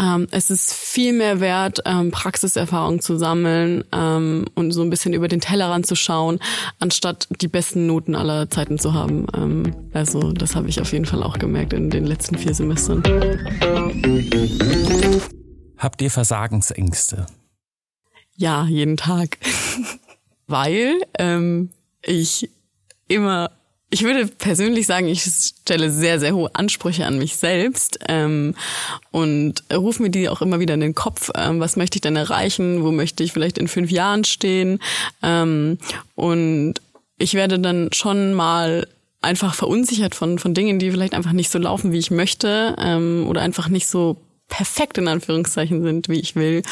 ähm, 0.00 0.28
es 0.30 0.50
ist 0.50 0.72
viel 0.74 1.12
mehr 1.12 1.40
wert, 1.40 1.80
ähm, 1.84 2.10
Praxiserfahrung 2.10 3.00
zu 3.00 3.16
sammeln 3.16 3.84
ähm, 3.92 4.46
und 4.54 4.70
so 4.72 4.82
ein 4.82 4.90
bisschen 4.90 5.12
über 5.12 5.28
den 5.28 5.40
Tellerrand 5.40 5.86
zu 5.86 5.96
schauen, 5.96 6.38
anstatt 6.78 7.26
die 7.40 7.48
besten 7.48 7.86
Noten 7.86 8.14
aller 8.14 8.48
Zeiten 8.48 8.78
zu 8.78 8.94
haben. 8.94 9.26
Ähm, 9.34 9.74
also 9.92 10.32
das 10.32 10.54
habe 10.54 10.68
ich 10.68 10.80
auf 10.80 10.92
jeden 10.92 11.04
Fall 11.04 11.22
auch 11.22 11.38
gemerkt 11.38 11.72
in 11.72 11.90
den 11.90 12.06
letzten 12.06 12.38
vier 12.38 12.54
Semestern. 12.54 13.02
Habt 15.76 16.02
ihr 16.02 16.10
Versagensängste? 16.10 17.26
Ja, 18.36 18.66
jeden 18.66 18.96
Tag. 18.96 19.38
Weil 20.46 21.00
ähm, 21.18 21.70
ich 22.02 22.50
immer 23.08 23.50
ich 23.90 24.02
würde 24.02 24.26
persönlich 24.26 24.86
sagen, 24.86 25.08
ich 25.08 25.22
stelle 25.22 25.90
sehr, 25.90 26.20
sehr 26.20 26.34
hohe 26.34 26.54
Ansprüche 26.54 27.06
an 27.06 27.18
mich 27.18 27.36
selbst 27.36 27.98
ähm, 28.08 28.54
und 29.10 29.62
rufe 29.72 30.02
mir 30.02 30.10
die 30.10 30.28
auch 30.28 30.42
immer 30.42 30.60
wieder 30.60 30.74
in 30.74 30.80
den 30.80 30.94
Kopf. 30.94 31.30
Ähm, 31.34 31.58
was 31.58 31.76
möchte 31.76 31.96
ich 31.96 32.02
denn 32.02 32.16
erreichen? 32.16 32.82
Wo 32.82 32.92
möchte 32.92 33.24
ich 33.24 33.32
vielleicht 33.32 33.56
in 33.56 33.66
fünf 33.66 33.90
Jahren 33.90 34.24
stehen? 34.24 34.78
Ähm, 35.22 35.78
und 36.14 36.74
ich 37.16 37.32
werde 37.34 37.58
dann 37.58 37.88
schon 37.92 38.34
mal 38.34 38.86
einfach 39.22 39.54
verunsichert 39.54 40.14
von, 40.14 40.38
von 40.38 40.52
Dingen, 40.52 40.78
die 40.78 40.90
vielleicht 40.90 41.14
einfach 41.14 41.32
nicht 41.32 41.50
so 41.50 41.58
laufen, 41.58 41.90
wie 41.90 41.98
ich 41.98 42.10
möchte 42.10 42.76
ähm, 42.78 43.26
oder 43.26 43.40
einfach 43.40 43.68
nicht 43.68 43.88
so 43.88 44.18
perfekt 44.48 44.98
in 44.98 45.08
Anführungszeichen 45.08 45.82
sind, 45.82 46.08
wie 46.08 46.18
ich 46.20 46.34
will. 46.34 46.62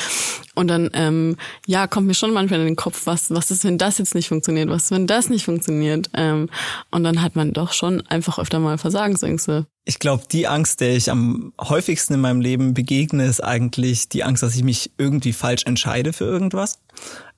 Und 0.55 0.69
dann, 0.69 0.91
ähm, 0.95 1.37
ja, 1.67 1.87
kommt 1.87 2.07
mir 2.07 2.15
schon 2.15 2.33
manchmal 2.33 2.61
in 2.61 2.67
den 2.67 2.77
Kopf, 2.77 3.03
was, 3.05 3.31
was 3.31 3.51
ist, 3.51 3.65
wenn 3.65 3.79
das 3.79 3.99
jetzt 3.99 4.15
nicht 4.15 4.29
funktioniert, 4.29 4.69
was 4.69 4.85
ist, 4.85 4.91
wenn 4.91 5.07
das 5.07 5.29
nicht 5.29 5.45
funktioniert. 5.45 6.11
Ähm, 6.15 6.49
und 6.91 7.05
dann 7.05 7.23
hat 7.23 7.37
man 7.37 7.53
doch 7.53 7.73
schon 7.73 8.01
einfach 8.07 8.39
öfter 8.39 8.59
mal 8.59 8.79
Versagensängste. 8.79 9.67
Ich 9.85 9.99
glaube, 9.99 10.25
die 10.31 10.49
Angst, 10.49 10.81
der 10.81 10.97
ich 10.97 11.11
am 11.11 11.53
häufigsten 11.61 12.15
in 12.15 12.21
meinem 12.21 12.41
Leben 12.41 12.75
begegne, 12.75 13.25
ist 13.27 13.45
eigentlich 13.45 14.09
die 14.09 14.25
Angst, 14.25 14.43
dass 14.43 14.57
ich 14.57 14.65
mich 14.65 14.91
irgendwie 14.99 15.33
falsch 15.33 15.65
entscheide 15.65 16.13
für 16.13 16.25
irgendwas. 16.25 16.81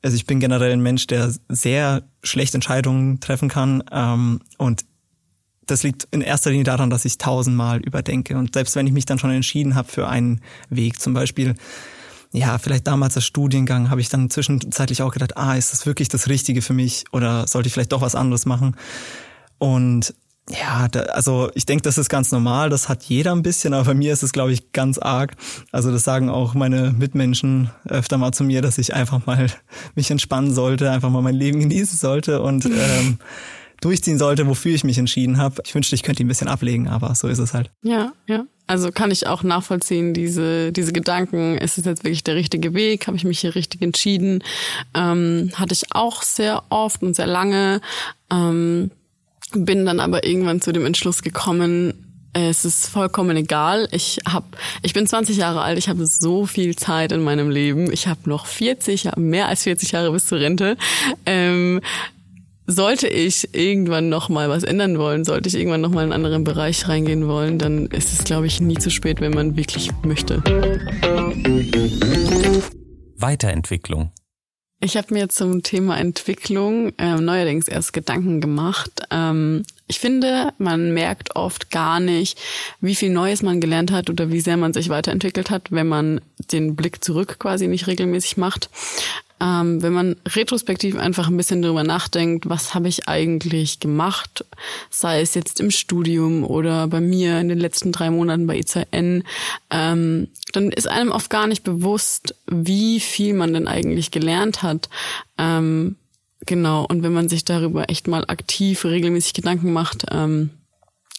Also 0.02 0.16
ich 0.16 0.26
bin 0.26 0.40
generell 0.40 0.73
ein 0.73 0.80
Mensch, 0.80 1.07
der 1.09 1.35
sehr 1.49 2.04
schlecht 2.23 2.54
Entscheidungen 2.54 3.21
treffen 3.21 3.49
kann. 3.49 3.83
Ähm, 3.90 4.40
und 4.57 4.85
das 5.70 5.82
liegt 5.82 6.08
in 6.10 6.20
erster 6.20 6.50
Linie 6.50 6.64
daran, 6.64 6.90
dass 6.90 7.04
ich 7.04 7.18
tausendmal 7.18 7.80
überdenke. 7.80 8.37
Und 8.37 8.54
selbst 8.54 8.76
wenn 8.76 8.87
ich 8.87 8.92
mich 8.92 9.06
dann 9.06 9.18
schon 9.18 9.30
entschieden 9.30 9.75
habe 9.75 9.88
für 9.88 10.08
einen 10.08 10.40
Weg, 10.70 11.00
zum 11.00 11.14
Beispiel, 11.14 11.54
ja, 12.32 12.58
vielleicht 12.58 12.87
damals 12.87 13.16
als 13.16 13.25
Studiengang, 13.25 13.90
habe 13.90 14.00
ich 14.00 14.08
dann 14.08 14.30
zwischenzeitlich 14.30 15.02
auch 15.02 15.12
gedacht, 15.12 15.37
ah, 15.37 15.54
ist 15.54 15.72
das 15.72 15.87
wirklich 15.87 16.08
das 16.08 16.28
Richtige 16.28 16.62
für 16.62 16.75
mich 16.75 17.04
oder 17.12 17.46
sollte 17.46 17.68
ich 17.68 17.72
vielleicht 17.72 17.92
doch 17.92 18.02
was 18.02 18.14
anderes 18.14 18.44
machen? 18.46 18.76
Und 19.58 20.14
ja, 20.50 20.88
da, 20.88 21.00
also 21.00 21.50
ich 21.54 21.66
denke, 21.66 21.82
das 21.82 21.98
ist 21.98 22.08
ganz 22.08 22.32
normal, 22.32 22.70
das 22.70 22.88
hat 22.88 23.04
jeder 23.04 23.32
ein 23.32 23.42
bisschen, 23.42 23.75
aber 23.75 23.84
bei 23.84 23.94
mir 23.94 24.12
ist 24.12 24.22
es, 24.22 24.32
glaube 24.32 24.52
ich, 24.52 24.72
ganz 24.72 24.98
arg. 24.98 25.37
Also 25.72 25.92
das 25.92 26.04
sagen 26.04 26.30
auch 26.30 26.54
meine 26.54 26.92
Mitmenschen 26.92 27.70
öfter 27.87 28.16
mal 28.16 28.32
zu 28.32 28.44
mir, 28.44 28.62
dass 28.62 28.78
ich 28.78 28.94
einfach 28.94 29.26
mal 29.26 29.48
mich 29.94 30.10
entspannen 30.10 30.54
sollte, 30.54 30.90
einfach 30.90 31.10
mal 31.10 31.22
mein 31.22 31.34
Leben 31.34 31.60
genießen 31.60 31.98
sollte 31.98 32.40
und 32.42 32.64
ähm, 32.66 33.18
durchziehen 33.80 34.18
sollte, 34.18 34.47
wofür 34.47 34.75
ich 34.75 34.85
mich 34.85 34.99
entschieden 34.99 35.38
habe. 35.38 35.62
Ich 35.64 35.75
wünschte, 35.75 35.94
ich 35.94 36.02
könnte 36.02 36.23
ihn 36.23 36.26
ein 36.26 36.28
bisschen 36.28 36.49
ablegen, 36.49 36.88
aber 36.88 37.14
so 37.14 37.28
ist 37.28 37.38
es 37.38 37.54
halt. 37.54 37.70
Ja, 37.82 38.12
ja. 38.26 38.44
Also 38.66 38.92
kann 38.92 39.11
ich 39.11 39.26
auch 39.26 39.42
nachvollziehen, 39.42 40.12
diese, 40.12 40.73
diese 40.73 40.92
Gedanken, 40.92 41.56
ist 41.56 41.78
es 41.78 41.87
jetzt 41.87 42.04
wirklich 42.04 42.23
der 42.23 42.35
richtige 42.35 42.75
Weg? 42.75 43.06
Habe 43.06 43.16
ich 43.16 43.25
mich 43.25 43.40
hier 43.40 43.54
richtig 43.54 43.80
entschieden? 43.80 44.44
Ähm, 44.94 45.50
hatte 45.54 45.73
ich 45.73 45.85
auch 45.92 46.23
sehr 46.23 46.62
oft 46.68 47.02
und 47.02 47.16
sehr 47.16 47.26
lange. 47.26 47.80
Ähm, 48.30 48.90
bin 49.52 49.87
dann 49.87 50.00
aber 50.00 50.26
irgendwann 50.26 50.61
zu 50.61 50.73
dem 50.73 50.85
Entschluss 50.85 51.23
gekommen, 51.23 51.94
es 52.35 52.64
ist 52.64 52.88
vollkommen 52.88 53.37
egal. 53.37 53.88
Ich 53.90 54.18
hab, 54.26 54.44
ich 54.82 54.92
bin 54.92 55.06
20 55.06 55.37
Jahre 55.37 55.62
alt, 55.62 55.78
ich 55.78 55.88
habe 55.88 56.06
so 56.06 56.47
viel 56.47 56.76
Zeit 56.76 57.12
in 57.12 57.23
meinem 57.23 57.50
Leben. 57.50 57.90
Ich 57.90 58.06
habe 58.06 58.28
noch 58.28 58.47
40, 58.47 59.16
mehr 59.16 59.49
als 59.49 59.62
40 59.64 59.92
Jahre 59.92 60.12
bis 60.12 60.26
zur 60.26 60.38
Rente. 60.38 60.76
Ähm, 61.26 61.80
sollte 62.68 63.08
ich 63.08 63.54
irgendwann 63.54 64.10
noch 64.10 64.28
mal 64.28 64.50
was 64.50 64.62
ändern 64.62 64.98
wollen, 64.98 65.25
sollte 65.25 65.48
ich 65.48 65.54
irgendwann 65.54 65.80
noch 65.80 65.90
mal 65.90 66.04
in 66.04 66.12
einen 66.12 66.25
anderen 66.25 66.44
Bereich 66.44 66.87
reingehen 66.87 67.26
wollen, 67.26 67.58
dann 67.58 67.87
ist 67.87 68.12
es, 68.12 68.25
glaube 68.25 68.46
ich, 68.46 68.60
nie 68.60 68.76
zu 68.76 68.90
spät, 68.90 69.22
wenn 69.22 69.32
man 69.32 69.56
wirklich 69.56 69.90
möchte. 70.04 70.42
Weiterentwicklung. 73.16 74.12
Ich 74.80 74.96
habe 74.96 75.12
mir 75.12 75.28
zum 75.28 75.64
Thema 75.64 75.98
Entwicklung 75.98 76.92
ähm, 76.98 77.25
neuerdings 77.25 77.66
erst 77.66 77.92
Gedanken 77.94 78.40
gemacht. 78.40 79.02
Ähm, 79.10 79.64
ich 79.88 79.98
finde, 79.98 80.52
man 80.58 80.92
merkt 80.92 81.34
oft 81.34 81.70
gar 81.72 81.98
nicht, 81.98 82.38
wie 82.80 82.94
viel 82.94 83.10
Neues 83.10 83.42
man 83.42 83.60
gelernt 83.60 83.90
hat 83.90 84.08
oder 84.08 84.30
wie 84.30 84.40
sehr 84.40 84.56
man 84.56 84.75
sich 84.75 84.88
weiterentwickelt 84.88 85.50
hat, 85.50 85.72
wenn 85.72 85.88
man 85.88 86.20
den 86.52 86.76
Blick 86.76 87.02
zurück 87.02 87.38
quasi 87.40 87.66
nicht 87.66 87.88
regelmäßig 87.88 88.37
macht 88.37 88.68
ähm, 89.40 89.83
wenn 89.83 89.92
man 89.92 90.16
retrospektiv 90.26 90.97
einfach 90.97 91.28
ein 91.28 91.37
bisschen 91.37 91.62
darüber 91.62 91.85
nachdenkt, 91.85 92.49
was 92.49 92.75
habe 92.75 92.88
ich 92.88 93.09
eigentlich 93.09 93.80
gemacht, 93.80 94.45
sei 94.90 95.21
es 95.21 95.35
jetzt 95.35 95.61
im 95.61 95.71
Studium 95.71 96.45
oder 96.45 96.88
bei 96.88 97.00
mir 97.00 97.38
in 97.40 97.49
den 97.49 97.59
letzten 97.59 97.92
drei 97.92 98.11
Monaten 98.11 98.47
bei 98.47 98.59
ICN, 98.59 99.25
ähm, 99.71 100.28
dann 100.52 100.73
ist 100.73 100.88
einem 100.88 101.11
oft 101.11 101.30
gar 101.30 101.47
nicht 101.47 101.62
bewusst, 101.62 102.35
wie 102.47 103.00
viel 103.00 103.35
man 103.35 103.52
denn 103.52 103.68
eigentlich 103.68 104.11
gelernt 104.11 104.62
hat. 104.62 104.88
Ähm, 105.37 105.97
genau, 106.45 106.85
und 106.87 107.02
wenn 107.02 107.12
man 107.12 107.28
sich 107.28 107.45
darüber 107.45 107.88
echt 107.90 108.09
mal 108.09 108.25
aktiv, 108.26 108.85
regelmäßig 108.85 109.35
Gedanken 109.35 109.73
macht, 109.73 110.07
ähm, 110.11 110.50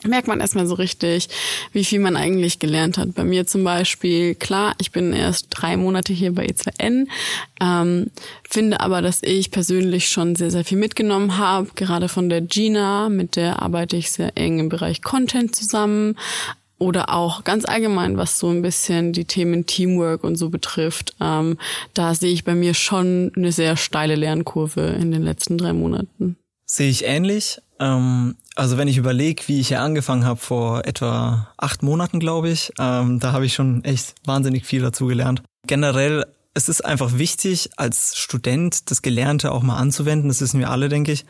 merkt 0.04 0.28
man 0.28 0.40
erstmal 0.40 0.66
so 0.66 0.76
richtig, 0.76 1.28
wie 1.74 1.84
viel 1.84 2.00
man 2.00 2.16
eigentlich 2.16 2.60
gelernt 2.60 2.98
hat. 2.98 3.16
Bei 3.16 3.24
mir 3.24 3.46
zum 3.46 3.64
Beispiel, 3.64 4.34
klar, 4.36 4.74
ich 4.80 4.92
bin 4.92 5.12
erst 5.12 5.48
drei 5.50 5.76
Monate 5.76 6.14
hier 6.14 6.34
bei 6.34 6.46
E2N, 6.46 7.08
ähm, 7.60 8.12
finde 8.50 8.80
aber, 8.80 9.02
dass 9.02 9.22
ich 9.24 9.52
persönlich 9.52 10.10
schon 10.10 10.36
sehr, 10.36 10.52
sehr 10.52 10.64
viel 10.64 10.78
mitgenommen 10.78 11.38
habe, 11.38 11.70
gerade 11.76 12.08
von 12.08 12.30
der 12.30 12.42
Gina, 12.42 13.10
mit 13.10 13.36
der 13.36 13.62
arbeite 13.62 13.98
ich 13.98 14.12
sehr 14.12 14.38
eng 14.38 14.60
im 14.60 14.70
Bereich 14.70 15.02
Content 15.02 15.56
zusammen. 15.56 16.16
Oder 16.82 17.14
auch 17.14 17.44
ganz 17.44 17.66
allgemein, 17.66 18.16
was 18.16 18.40
so 18.40 18.48
ein 18.48 18.62
bisschen 18.62 19.12
die 19.12 19.26
Themen 19.26 19.66
Teamwork 19.66 20.24
und 20.24 20.38
so 20.38 20.50
betrifft. 20.50 21.14
Ähm, 21.20 21.58
da 21.94 22.16
sehe 22.16 22.32
ich 22.32 22.46
bei 22.46 22.56
mir 22.56 22.74
schon 22.74 23.34
eine 23.36 23.52
sehr 23.52 23.76
steile 23.76 24.16
Lernkurve 24.16 24.96
in 24.98 25.12
den 25.12 25.22
letzten 25.22 25.58
drei 25.58 25.74
Monaten. 25.74 26.38
Sehe 26.72 26.92
ich 26.92 27.04
ähnlich. 27.04 27.60
Ähm, 27.80 28.36
also 28.56 28.78
wenn 28.78 28.88
ich 28.88 28.98
überlege, 28.98 29.42
wie 29.48 29.60
ich 29.60 29.70
hier 29.70 29.82
angefangen 29.82 30.24
habe 30.24 30.40
vor 30.40 30.86
etwa 30.86 31.52
acht 31.58 31.82
Monaten, 31.82 32.20
glaube 32.20 32.50
ich, 32.50 32.72
ähm, 32.78 33.20
da 33.20 33.32
habe 33.32 33.48
ich 33.48 33.56
schon 33.56 33.84
echt 33.84 34.14
wahnsinnig 34.24 34.68
viel 34.68 34.84
dazu 34.84 35.08
gelernt. 35.08 35.42
Generell, 35.66 36.28
es 36.54 36.70
ist 36.70 36.86
einfach 36.86 37.18
wichtig, 37.18 37.72
als 37.78 38.16
Student 38.20 38.92
das 38.92 39.02
Gelernte 39.02 39.52
auch 39.52 39.64
mal 39.64 39.78
anzuwenden. 39.78 40.28
Das 40.28 40.42
wissen 40.42 40.60
wir 40.60 40.70
alle, 40.70 40.90
denke 40.90 41.12
ich. 41.12 41.26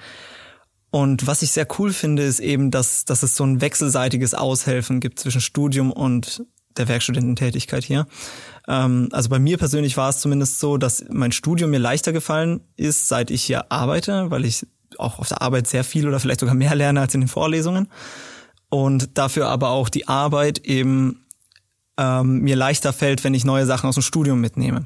Und 0.92 1.26
was 1.26 1.42
ich 1.42 1.52
sehr 1.52 1.68
cool 1.80 1.94
finde, 1.94 2.24
ist 2.24 2.42
eben, 2.42 2.70
dass, 2.70 3.06
dass 3.06 3.24
es 3.24 3.38
so 3.38 3.46
ein 3.46 3.62
wechselseitiges 3.62 4.34
Aushelfen 4.34 5.00
gibt 5.00 5.20
zwischen 5.20 5.40
Studium 5.40 5.94
und 5.94 6.44
der 6.76 6.90
Werkstudententätigkeit 6.90 7.86
hier. 7.86 8.08
Ähm, 8.68 9.08
also 9.14 9.30
bei 9.30 9.40
mir 9.40 9.58
persönlich 9.58 9.96
war 9.96 10.10
es 10.10 10.20
zumindest 10.20 10.60
so, 10.60 10.76
dass 10.76 11.06
mein 11.10 11.32
Studium 11.32 11.70
mir 11.70 11.80
leichter 11.80 12.12
gefallen 12.12 12.60
ist, 12.76 13.08
seit 13.08 13.32
ich 13.32 13.44
hier 13.44 13.72
arbeite, 13.72 14.32
weil 14.32 14.44
ich 14.44 14.66
auch 15.00 15.20
auf 15.20 15.28
der 15.28 15.42
Arbeit 15.42 15.68
sehr 15.68 15.84
viel 15.84 16.08
oder 16.08 16.20
vielleicht 16.20 16.40
sogar 16.40 16.56
mehr 16.56 16.76
lerne 16.76 17.02
als 17.02 17.14
in 17.14 17.22
den 17.22 17.28
Vorlesungen. 17.28 17.88
Und 18.70 19.18
dafür 19.18 19.48
aber 19.48 19.70
auch 19.70 19.90
die 19.90 20.08
Arbeit 20.08 20.60
eben 20.60 21.26
ähm, 21.98 22.40
mir 22.40 22.56
leichter 22.56 22.94
fällt, 22.94 23.24
wenn 23.24 23.34
ich 23.34 23.46
neue 23.46 23.66
Sachen 23.66 23.88
aus 23.88 23.96
dem 23.96 24.04
Studium 24.04 24.40
mitnehme. 24.40 24.86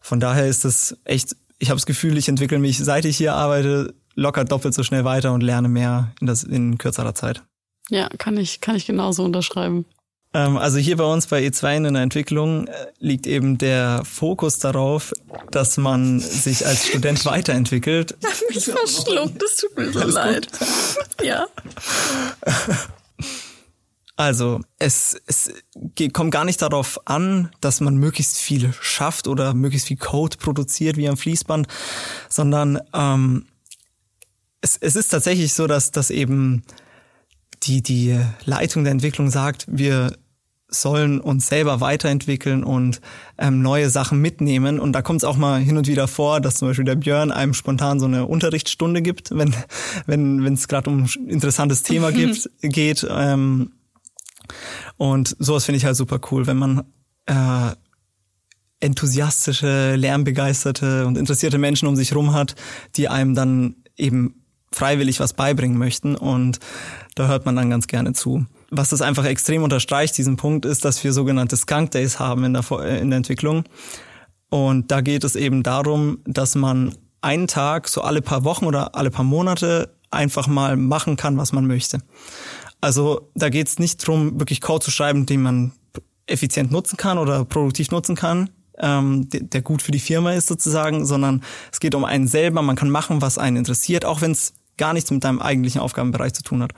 Von 0.00 0.20
daher 0.20 0.46
ist 0.46 0.64
es 0.64 0.96
echt, 1.04 1.36
ich 1.58 1.70
habe 1.70 1.78
das 1.78 1.86
Gefühl, 1.86 2.18
ich 2.18 2.28
entwickle 2.28 2.58
mich, 2.58 2.78
seit 2.78 3.04
ich 3.04 3.16
hier 3.16 3.34
arbeite, 3.34 3.94
locker 4.14 4.44
doppelt 4.44 4.74
so 4.74 4.82
schnell 4.82 5.04
weiter 5.04 5.32
und 5.32 5.42
lerne 5.42 5.68
mehr 5.68 6.12
in, 6.20 6.26
das, 6.26 6.42
in 6.42 6.76
kürzerer 6.78 7.14
Zeit. 7.14 7.42
Ja, 7.88 8.08
kann 8.18 8.36
ich, 8.36 8.60
kann 8.60 8.76
ich 8.76 8.86
genauso 8.86 9.24
unterschreiben. 9.24 9.86
Ähm, 10.34 10.56
also 10.56 10.78
hier 10.78 10.96
bei 10.96 11.04
uns 11.04 11.26
bei 11.26 11.42
E2 11.42 11.76
in 11.88 11.94
der 11.94 12.02
Entwicklung 12.02 12.66
äh, 12.66 12.86
liegt 12.98 13.26
eben 13.26 13.58
der 13.58 14.02
Fokus 14.04 14.58
darauf, 14.58 15.12
dass 15.50 15.76
man 15.76 16.20
sich 16.20 16.66
als 16.66 16.86
Student 16.88 17.24
weiterentwickelt. 17.24 18.16
Ich 18.22 18.28
habe 18.28 18.54
mich 18.54 18.64
verschluckt, 18.64 19.42
das 19.42 19.56
tut 19.56 19.76
mir 19.76 19.92
so 19.92 20.04
leid. 20.04 20.48
Ja. 21.22 21.46
Also 24.16 24.60
es, 24.78 25.20
es 25.26 25.52
kommt 26.12 26.32
gar 26.32 26.44
nicht 26.44 26.60
darauf 26.62 27.00
an, 27.06 27.50
dass 27.60 27.80
man 27.80 27.96
möglichst 27.96 28.38
viel 28.38 28.72
schafft 28.80 29.26
oder 29.26 29.54
möglichst 29.54 29.88
viel 29.88 29.96
Code 29.96 30.36
produziert 30.36 30.96
wie 30.96 31.08
am 31.08 31.16
Fließband, 31.16 31.66
sondern 32.28 32.80
ähm, 32.94 33.46
es, 34.60 34.76
es 34.76 34.96
ist 34.96 35.08
tatsächlich 35.08 35.54
so, 35.54 35.66
dass, 35.66 35.90
dass 35.90 36.10
eben 36.10 36.62
die, 37.62 37.82
die 37.82 38.18
Leitung 38.44 38.84
der 38.84 38.92
Entwicklung 38.92 39.30
sagt, 39.30 39.66
wir 39.68 40.12
sollen 40.74 41.20
uns 41.20 41.48
selber 41.48 41.80
weiterentwickeln 41.80 42.64
und 42.64 43.00
ähm, 43.38 43.62
neue 43.62 43.90
Sachen 43.90 44.20
mitnehmen. 44.20 44.80
Und 44.80 44.92
da 44.92 45.02
kommt 45.02 45.18
es 45.18 45.24
auch 45.24 45.36
mal 45.36 45.60
hin 45.60 45.76
und 45.76 45.86
wieder 45.86 46.08
vor, 46.08 46.40
dass 46.40 46.56
zum 46.56 46.68
Beispiel 46.68 46.84
der 46.84 46.96
Björn 46.96 47.30
einem 47.30 47.54
spontan 47.54 48.00
so 48.00 48.06
eine 48.06 48.26
Unterrichtsstunde 48.26 49.02
gibt, 49.02 49.30
wenn 49.36 49.54
wenn 50.06 50.44
wenn 50.44 50.54
es 50.54 50.68
gerade 50.68 50.88
um 50.88 51.04
ein 51.04 51.28
interessantes 51.28 51.82
Thema 51.82 52.10
gibt, 52.12 52.48
geht. 52.62 53.06
Ähm, 53.08 53.72
und 54.96 55.36
sowas 55.38 55.64
finde 55.64 55.76
ich 55.76 55.84
halt 55.84 55.96
super 55.96 56.20
cool, 56.30 56.46
wenn 56.46 56.56
man 56.56 56.84
äh, 57.26 57.72
enthusiastische, 58.80 59.94
lärmbegeisterte 59.94 61.06
und 61.06 61.16
interessierte 61.16 61.58
Menschen 61.58 61.86
um 61.86 61.96
sich 61.96 62.14
rum 62.14 62.34
hat, 62.34 62.56
die 62.96 63.08
einem 63.08 63.34
dann 63.34 63.76
eben 63.96 64.42
freiwillig 64.72 65.20
was 65.20 65.34
beibringen 65.34 65.78
möchten. 65.78 66.16
Und 66.16 66.58
da 67.14 67.28
hört 67.28 67.46
man 67.46 67.56
dann 67.56 67.70
ganz 67.70 67.86
gerne 67.86 68.12
zu 68.12 68.46
was 68.72 68.88
das 68.88 69.02
einfach 69.02 69.26
extrem 69.26 69.62
unterstreicht, 69.62 70.16
diesen 70.16 70.36
Punkt, 70.36 70.64
ist, 70.64 70.84
dass 70.84 71.04
wir 71.04 71.12
sogenannte 71.12 71.56
Skunk 71.56 71.90
Days 71.90 72.18
haben 72.18 72.42
in 72.44 72.54
der, 72.54 72.64
äh, 72.70 73.00
in 73.00 73.10
der 73.10 73.18
Entwicklung. 73.18 73.64
Und 74.48 74.90
da 74.90 75.02
geht 75.02 75.22
es 75.22 75.36
eben 75.36 75.62
darum, 75.62 76.18
dass 76.24 76.54
man 76.54 76.94
einen 77.20 77.46
Tag 77.46 77.86
so 77.86 78.00
alle 78.00 78.22
paar 78.22 78.44
Wochen 78.44 78.64
oder 78.64 78.96
alle 78.96 79.10
paar 79.10 79.24
Monate 79.24 79.94
einfach 80.10 80.46
mal 80.46 80.76
machen 80.76 81.16
kann, 81.16 81.36
was 81.36 81.52
man 81.52 81.66
möchte. 81.66 81.98
Also 82.80 83.30
da 83.34 83.50
geht 83.50 83.68
es 83.68 83.78
nicht 83.78 84.04
drum, 84.06 84.40
wirklich 84.40 84.60
Code 84.60 84.84
zu 84.84 84.90
schreiben, 84.90 85.26
den 85.26 85.42
man 85.42 85.72
effizient 86.26 86.72
nutzen 86.72 86.96
kann 86.96 87.18
oder 87.18 87.44
produktiv 87.44 87.90
nutzen 87.90 88.16
kann, 88.16 88.50
ähm, 88.78 89.28
der 89.30 89.60
gut 89.60 89.82
für 89.82 89.92
die 89.92 90.00
Firma 90.00 90.32
ist 90.32 90.48
sozusagen, 90.48 91.04
sondern 91.04 91.42
es 91.70 91.78
geht 91.78 91.94
um 91.94 92.04
einen 92.04 92.26
selber. 92.26 92.62
Man 92.62 92.76
kann 92.76 92.90
machen, 92.90 93.20
was 93.20 93.38
einen 93.38 93.58
interessiert, 93.58 94.04
auch 94.04 94.22
wenn 94.22 94.32
es 94.32 94.54
gar 94.82 94.94
nichts 94.94 95.12
mit 95.12 95.22
deinem 95.22 95.38
eigentlichen 95.38 95.80
Aufgabenbereich 95.80 96.34
zu 96.34 96.42
tun 96.42 96.60
hat. 96.60 96.72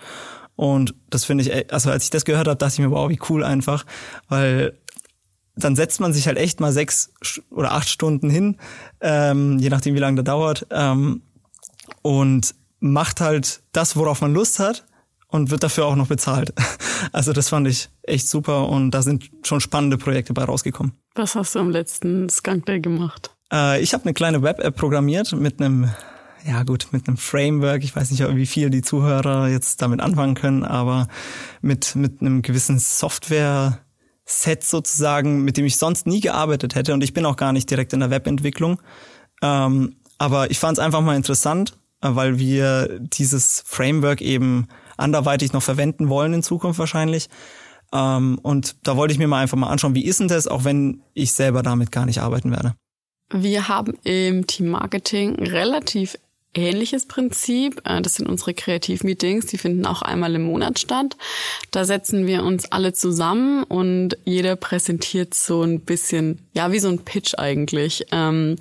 Und 0.56 0.94
das 1.08 1.25
finde 1.25 1.42
ich, 1.42 1.73
also 1.73 1.90
als 1.90 2.04
ich 2.04 2.11
das 2.11 2.26
gehört 2.26 2.46
habe, 2.46 2.58
dachte 2.58 2.75
ich 2.75 2.78
mir, 2.78 2.90
wow, 2.90 3.08
wie 3.08 3.18
cool 3.30 3.42
einfach, 3.42 3.87
weil 4.28 4.78
dann 5.56 5.75
setzt 5.75 6.00
man 6.00 6.12
sich 6.12 6.26
halt 6.26 6.37
echt 6.37 6.61
mal 6.61 6.70
sechs 6.70 7.14
oder 7.50 7.73
acht 7.73 7.88
Stunden 7.88 8.28
hin, 8.28 8.58
ähm, 9.00 9.58
je 9.58 9.70
nachdem, 9.70 9.94
wie 9.94 10.00
lange 10.00 10.23
das 10.23 10.25
dauert, 10.26 10.66
ähm, 10.70 11.23
und 12.02 12.54
macht 12.78 13.23
halt 13.23 13.62
das, 13.73 13.96
worauf 13.96 14.20
man 14.20 14.34
Lust 14.34 14.58
hat 14.58 14.84
und 15.28 15.50
wird 15.50 15.62
dafür 15.62 15.87
auch 15.87 15.96
noch 15.96 16.08
bezahlt. 16.08 16.52
Also 17.12 17.32
das 17.32 17.50
fand 17.50 17.68
ich 17.68 17.90
echt 18.02 18.28
super 18.28 18.68
und 18.68 18.90
da 18.90 19.02
sind 19.02 19.30
schon 19.42 19.61
spannende 19.61 19.99
Projekte 19.99 20.32
bei 20.32 20.42
rausgekommen. 20.42 20.94
Was 21.14 21.34
hast 21.34 21.54
du 21.54 21.58
am 21.58 21.70
letzten 21.70 22.30
Skunk 22.30 22.64
Day 22.64 22.80
gemacht? 22.80 23.30
Äh, 23.52 23.82
ich 23.82 23.92
habe 23.92 24.04
eine 24.04 24.14
kleine 24.14 24.42
Web-App 24.42 24.75
programmiert 24.75 25.32
mit 25.32 25.61
einem 25.61 25.90
ja 26.46 26.62
gut, 26.62 26.88
mit 26.92 27.08
einem 27.08 27.16
Framework, 27.16 27.84
ich 27.84 27.94
weiß 27.94 28.10
nicht, 28.10 28.22
wie 28.36 28.46
viel 28.46 28.70
die 28.70 28.82
Zuhörer 28.82 29.48
jetzt 29.48 29.80
damit 29.80 30.00
anfangen 30.00 30.34
können, 30.34 30.62
aber 30.62 31.08
mit, 31.62 31.96
mit 31.96 32.20
einem 32.20 32.42
gewissen 32.42 32.78
Software-Set 32.78 34.64
sozusagen, 34.64 35.42
mit 35.42 35.56
dem 35.56 35.64
ich 35.64 35.78
sonst 35.78 36.06
nie 36.06 36.20
gearbeitet 36.20 36.74
hätte 36.74 36.92
und 36.92 37.02
ich 37.02 37.14
bin 37.14 37.24
auch 37.26 37.36
gar 37.36 37.52
nicht 37.52 37.70
direkt 37.70 37.92
in 37.92 38.00
der 38.00 38.10
Webentwicklung. 38.10 38.80
Ähm, 39.42 39.96
aber 40.18 40.50
ich 40.50 40.58
fand 40.58 40.78
es 40.78 40.84
einfach 40.84 41.00
mal 41.00 41.16
interessant, 41.16 41.76
äh, 42.02 42.08
weil 42.10 42.38
wir 42.38 43.00
dieses 43.00 43.62
Framework 43.66 44.20
eben 44.20 44.68
anderweitig 44.96 45.52
noch 45.52 45.62
verwenden 45.62 46.08
wollen 46.08 46.34
in 46.34 46.42
Zukunft 46.42 46.78
wahrscheinlich. 46.78 47.28
Ähm, 47.92 48.38
und 48.42 48.76
da 48.86 48.96
wollte 48.96 49.12
ich 49.12 49.18
mir 49.18 49.28
mal 49.28 49.40
einfach 49.40 49.56
mal 49.56 49.68
anschauen, 49.68 49.94
wie 49.94 50.04
ist 50.04 50.20
denn 50.20 50.28
das, 50.28 50.46
auch 50.46 50.64
wenn 50.64 51.02
ich 51.14 51.32
selber 51.32 51.62
damit 51.62 51.90
gar 51.90 52.06
nicht 52.06 52.20
arbeiten 52.20 52.50
werde. 52.50 52.74
Wir 53.32 53.68
haben 53.68 53.94
im 54.04 54.46
Team 54.46 54.68
Marketing 54.68 55.34
relativ 55.36 56.16
ähnliches 56.54 57.06
Prinzip. 57.06 57.80
Äh, 57.84 58.00
das 58.02 58.14
sind 58.14 58.28
unsere 58.28 58.54
Kreativmeetings, 58.54 59.46
die 59.46 59.58
finden 59.58 59.87
auch 59.87 60.02
einmal 60.02 60.34
im 60.34 60.44
Monat 60.44 60.78
statt. 60.78 61.16
Da 61.70 61.84
setzen 61.84 62.26
wir 62.26 62.44
uns 62.44 62.70
alle 62.73 62.92
zusammen 62.92 63.64
und 63.64 64.16
jeder 64.25 64.56
präsentiert 64.56 65.34
so 65.34 65.62
ein 65.62 65.80
bisschen, 65.80 66.38
ja, 66.54 66.73
wie 66.73 66.78
so 66.78 66.88
ein 66.88 66.99
Pitch 66.99 67.34
eigentlich. 67.37 68.06
Ähm, 68.12 68.56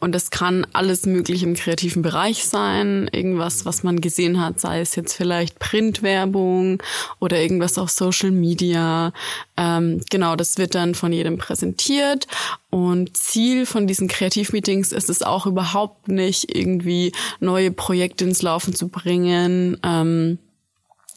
und 0.00 0.14
das 0.14 0.30
kann 0.30 0.66
alles 0.72 1.06
mögliche 1.06 1.46
im 1.46 1.54
kreativen 1.54 2.02
Bereich 2.02 2.44
sein, 2.44 3.08
irgendwas, 3.12 3.64
was 3.64 3.82
man 3.82 4.00
gesehen 4.00 4.40
hat, 4.40 4.60
sei 4.60 4.80
es 4.80 4.94
jetzt 4.94 5.14
vielleicht 5.14 5.58
Printwerbung 5.58 6.82
oder 7.20 7.40
irgendwas 7.40 7.78
auf 7.78 7.90
Social 7.90 8.30
Media. 8.30 9.12
Ähm, 9.58 10.00
genau, 10.08 10.36
das 10.36 10.56
wird 10.56 10.76
dann 10.76 10.94
von 10.94 11.12
jedem 11.12 11.36
präsentiert 11.36 12.28
und 12.70 13.16
Ziel 13.16 13.66
von 13.66 13.88
diesen 13.88 14.06
Kreativmeetings 14.06 14.92
ist 14.92 15.10
es 15.10 15.22
auch 15.22 15.46
überhaupt 15.46 16.06
nicht, 16.06 16.54
irgendwie 16.56 17.12
neue 17.40 17.72
Projekte 17.72 18.24
ins 18.24 18.40
Laufen 18.42 18.72
zu 18.72 18.88
bringen. 18.88 19.76
Ähm, 19.82 20.38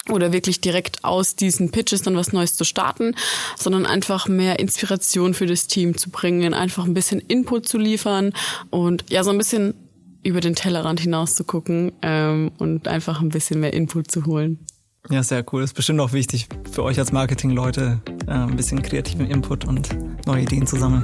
oder 0.10 0.34
wirklich 0.34 0.62
direkt 0.62 1.04
aus 1.04 1.36
diesen 1.36 1.70
Pitches 1.70 2.02
dann 2.02 2.16
was 2.16 2.34
Neues 2.34 2.56
zu 2.56 2.64
starten, 2.64 3.16
sondern 3.56 3.86
einfach 3.86 4.28
mehr 4.28 4.58
Inspiration 4.58 5.36
für 5.36 5.46
das 5.46 5.68
Team 5.68 5.96
zu 5.96 6.10
bringen, 6.10 6.56
einfach 6.56 6.86
ein 6.86 6.96
bisschen 6.96 7.20
Input 7.20 7.68
zu 7.68 7.78
liefern 7.78 8.34
und 8.72 9.06
ja, 9.10 9.24
so 9.24 9.30
ein 9.30 9.38
bisschen 9.38 9.76
über 10.24 10.42
den 10.42 10.56
Tellerrand 10.56 11.00
hinaus 11.00 11.36
zu 11.36 11.44
gucken 11.44 11.92
ähm, 12.02 12.52
und 12.58 12.88
einfach 12.88 13.22
ein 13.22 13.30
bisschen 13.30 13.60
mehr 13.60 13.74
Input 13.74 14.10
zu 14.10 14.26
holen. 14.26 14.66
Ja, 15.10 15.24
sehr 15.24 15.44
cool. 15.52 15.62
Das 15.62 15.72
ist 15.72 15.76
bestimmt 15.76 16.00
auch 16.00 16.14
wichtig 16.14 16.48
für 16.72 16.84
euch 16.84 17.00
als 17.00 17.12
Marketing-Leute, 17.12 18.02
äh, 18.28 18.32
ein 18.32 18.56
bisschen 18.56 18.82
kreativen 18.82 19.26
Input 19.26 19.66
und 19.66 19.90
neue 20.26 20.44
Ideen 20.44 20.68
zu 20.68 20.78
sammeln. 20.78 21.02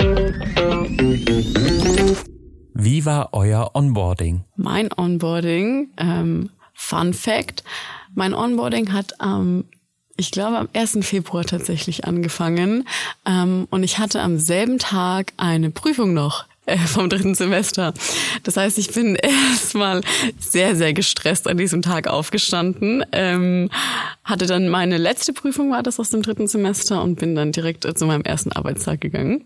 Wie 2.73 3.05
war 3.05 3.29
euer 3.33 3.71
Onboarding? 3.73 4.43
Mein 4.55 4.89
Onboarding, 4.95 5.89
ähm, 5.97 6.49
Fun 6.73 7.13
Fact, 7.13 7.63
mein 8.13 8.33
Onboarding 8.33 8.93
hat 8.93 9.19
am 9.19 9.65
ich 10.19 10.31
glaube, 10.31 10.57
am 10.57 10.67
1. 10.73 11.03
Februar 11.03 11.45
tatsächlich 11.45 12.05
angefangen. 12.05 12.87
Ähm, 13.25 13.67
und 13.69 13.83
ich 13.83 13.99
hatte 13.99 14.21
am 14.21 14.39
selben 14.39 14.79
Tag 14.79 15.31
eine 15.37 15.69
Prüfung 15.69 16.15
noch 16.15 16.45
vom 16.87 17.09
dritten 17.09 17.35
Semester. 17.35 17.93
Das 18.43 18.57
heißt, 18.57 18.77
ich 18.77 18.91
bin 18.91 19.15
erstmal 19.51 20.01
sehr, 20.39 20.75
sehr 20.75 20.93
gestresst 20.93 21.47
an 21.47 21.57
diesem 21.57 21.81
Tag 21.81 22.07
aufgestanden, 22.07 23.05
ähm, 23.11 23.69
hatte 24.23 24.45
dann 24.45 24.69
meine 24.69 24.97
letzte 24.97 25.33
Prüfung, 25.33 25.71
war 25.71 25.83
das 25.83 25.99
aus 25.99 26.09
dem 26.09 26.21
dritten 26.21 26.47
Semester 26.47 27.01
und 27.01 27.19
bin 27.19 27.35
dann 27.35 27.51
direkt 27.51 27.85
äh, 27.85 27.93
zu 27.93 28.05
meinem 28.05 28.23
ersten 28.23 28.51
Arbeitstag 28.51 29.01
gegangen. 29.01 29.45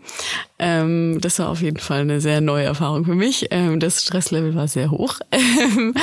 Ähm, 0.57 1.19
das 1.21 1.39
war 1.39 1.49
auf 1.49 1.61
jeden 1.61 1.79
Fall 1.79 2.01
eine 2.01 2.21
sehr 2.21 2.41
neue 2.41 2.65
Erfahrung 2.65 3.05
für 3.05 3.15
mich. 3.15 3.47
Ähm, 3.51 3.79
das 3.79 4.01
Stresslevel 4.01 4.55
war 4.55 4.67
sehr 4.67 4.91
hoch, 4.91 5.19
ähm, 5.31 5.93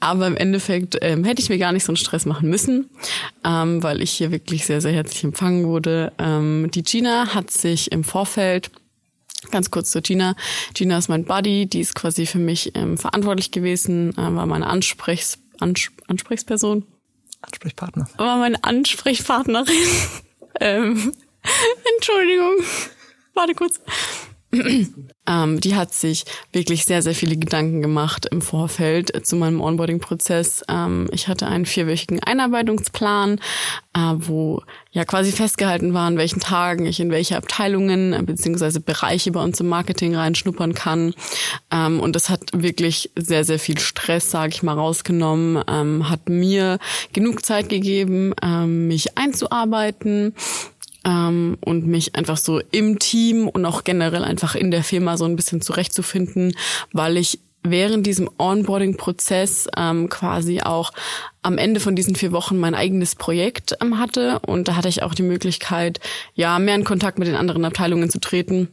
aber 0.00 0.26
im 0.26 0.36
Endeffekt 0.36 0.98
ähm, 1.00 1.24
hätte 1.24 1.40
ich 1.40 1.48
mir 1.48 1.58
gar 1.58 1.72
nicht 1.72 1.84
so 1.84 1.92
einen 1.92 1.96
Stress 1.96 2.26
machen 2.26 2.50
müssen, 2.50 2.90
ähm, 3.44 3.82
weil 3.82 4.02
ich 4.02 4.10
hier 4.10 4.30
wirklich 4.30 4.66
sehr, 4.66 4.80
sehr 4.80 4.92
herzlich 4.92 5.24
empfangen 5.24 5.64
wurde. 5.66 6.12
Ähm, 6.18 6.70
die 6.72 6.82
Gina 6.82 7.34
hat 7.34 7.50
sich 7.50 7.92
im 7.92 8.04
Vorfeld 8.04 8.70
Ganz 9.50 9.70
kurz 9.70 9.90
zu 9.90 10.02
Gina. 10.02 10.34
Gina 10.74 10.98
ist 10.98 11.08
mein 11.08 11.24
Buddy, 11.24 11.66
die 11.66 11.80
ist 11.80 11.94
quasi 11.94 12.26
für 12.26 12.38
mich 12.38 12.72
ähm, 12.74 12.98
verantwortlich 12.98 13.50
gewesen, 13.50 14.12
äh, 14.12 14.16
war 14.16 14.46
meine 14.46 14.66
Ansprechs 14.66 15.38
Ans 15.60 15.90
Ansprechperson. 16.06 16.84
Ansprechpartner. 17.40 18.08
War 18.16 18.38
meine 18.38 18.62
Ansprechpartnerin. 18.64 19.74
ähm, 20.60 21.12
Entschuldigung. 21.96 22.54
Warte 23.34 23.54
kurz. 23.54 23.80
Ähm, 25.28 25.60
die 25.60 25.76
hat 25.76 25.92
sich 25.92 26.24
wirklich 26.52 26.84
sehr, 26.86 27.02
sehr 27.02 27.14
viele 27.14 27.36
Gedanken 27.36 27.82
gemacht 27.82 28.26
im 28.30 28.40
Vorfeld 28.40 29.26
zu 29.26 29.36
meinem 29.36 29.60
Onboarding-Prozess. 29.60 30.64
Ähm, 30.68 31.08
ich 31.12 31.28
hatte 31.28 31.46
einen 31.46 31.66
vierwöchigen 31.66 32.20
Einarbeitungsplan, 32.20 33.40
äh, 33.94 34.00
wo 34.14 34.62
ja 34.90 35.04
quasi 35.04 35.32
festgehalten 35.32 35.92
war, 35.92 36.06
an 36.06 36.16
welchen 36.16 36.40
Tagen 36.40 36.86
ich 36.86 36.98
in 36.98 37.10
welche 37.10 37.36
Abteilungen 37.36 38.14
äh, 38.14 38.22
beziehungsweise 38.22 38.80
Bereiche 38.80 39.30
bei 39.30 39.42
uns 39.42 39.60
im 39.60 39.68
Marketing 39.68 40.16
reinschnuppern 40.16 40.72
kann. 40.74 41.14
Ähm, 41.70 42.00
und 42.00 42.16
das 42.16 42.30
hat 42.30 42.50
wirklich 42.54 43.10
sehr, 43.16 43.44
sehr 43.44 43.58
viel 43.58 43.78
Stress, 43.78 44.30
sage 44.30 44.52
ich 44.54 44.62
mal, 44.62 44.72
rausgenommen, 44.72 45.62
ähm, 45.68 46.08
hat 46.08 46.28
mir 46.28 46.78
genug 47.12 47.44
Zeit 47.44 47.68
gegeben, 47.68 48.34
ähm, 48.42 48.88
mich 48.88 49.18
einzuarbeiten 49.18 50.34
ähm, 51.08 51.56
und 51.60 51.86
mich 51.86 52.14
einfach 52.14 52.36
so 52.36 52.60
im 52.70 52.98
Team 52.98 53.48
und 53.48 53.64
auch 53.64 53.84
generell 53.84 54.24
einfach 54.24 54.54
in 54.54 54.70
der 54.70 54.84
Firma 54.84 55.16
so 55.16 55.24
ein 55.24 55.36
bisschen 55.36 55.62
zurechtzufinden, 55.62 56.54
weil 56.92 57.16
ich 57.16 57.40
während 57.64 58.06
diesem 58.06 58.30
Onboarding-Prozess 58.38 59.68
ähm, 59.76 60.08
quasi 60.08 60.60
auch 60.60 60.92
am 61.42 61.58
Ende 61.58 61.80
von 61.80 61.96
diesen 61.96 62.14
vier 62.14 62.32
Wochen 62.32 62.58
mein 62.58 62.74
eigenes 62.74 63.14
Projekt 63.14 63.76
ähm, 63.80 63.98
hatte. 63.98 64.38
Und 64.40 64.68
da 64.68 64.76
hatte 64.76 64.88
ich 64.88 65.02
auch 65.02 65.14
die 65.14 65.22
Möglichkeit, 65.22 65.98
ja, 66.34 66.58
mehr 66.58 66.74
in 66.74 66.84
Kontakt 66.84 67.18
mit 67.18 67.28
den 67.28 67.34
anderen 67.34 67.64
Abteilungen 67.64 68.10
zu 68.10 68.20
treten 68.20 68.68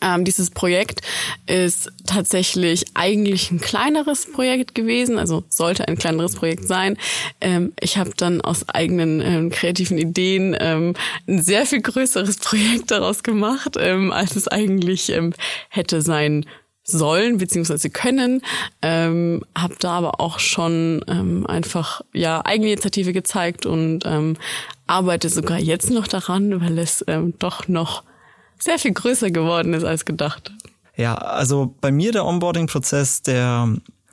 ähm, 0.00 0.24
dieses 0.24 0.50
Projekt 0.50 1.00
ist 1.46 1.90
tatsächlich 2.06 2.84
eigentlich 2.94 3.50
ein 3.50 3.60
kleineres 3.60 4.30
Projekt 4.30 4.74
gewesen, 4.74 5.18
also 5.18 5.44
sollte 5.48 5.86
ein 5.88 5.96
kleineres 5.96 6.36
Projekt 6.36 6.66
sein. 6.66 6.96
Ähm, 7.40 7.72
ich 7.80 7.98
habe 7.98 8.12
dann 8.16 8.40
aus 8.40 8.68
eigenen 8.68 9.20
ähm, 9.20 9.50
kreativen 9.50 9.98
Ideen 9.98 10.56
ähm, 10.58 10.94
ein 11.28 11.42
sehr 11.42 11.66
viel 11.66 11.82
größeres 11.82 12.36
Projekt 12.38 12.90
daraus 12.90 13.22
gemacht, 13.22 13.76
ähm, 13.78 14.12
als 14.12 14.36
es 14.36 14.48
eigentlich 14.48 15.10
ähm, 15.10 15.34
hätte 15.68 16.02
sein 16.02 16.46
sollen 16.84 17.38
beziehungsweise 17.38 17.90
können, 17.90 18.42
ähm, 18.82 19.44
habe 19.56 19.74
da 19.78 19.92
aber 19.92 20.20
auch 20.20 20.40
schon 20.40 21.04
ähm, 21.06 21.46
einfach 21.46 22.00
ja 22.12 22.44
Eigeninitiative 22.44 23.12
gezeigt 23.12 23.66
und 23.66 24.04
ähm, 24.04 24.36
arbeite 24.86 25.28
sogar 25.28 25.58
jetzt 25.58 25.90
noch 25.90 26.08
daran, 26.08 26.60
weil 26.60 26.78
es 26.78 27.04
ähm, 27.06 27.34
doch 27.38 27.68
noch 27.68 28.02
sehr 28.62 28.78
viel 28.78 28.92
größer 28.92 29.30
geworden 29.30 29.74
ist 29.74 29.84
als 29.84 30.04
gedacht. 30.04 30.52
Ja, 30.96 31.14
also 31.14 31.74
bei 31.80 31.90
mir 31.90 32.12
der 32.12 32.24
Onboarding-Prozess, 32.24 33.22
der, 33.22 33.68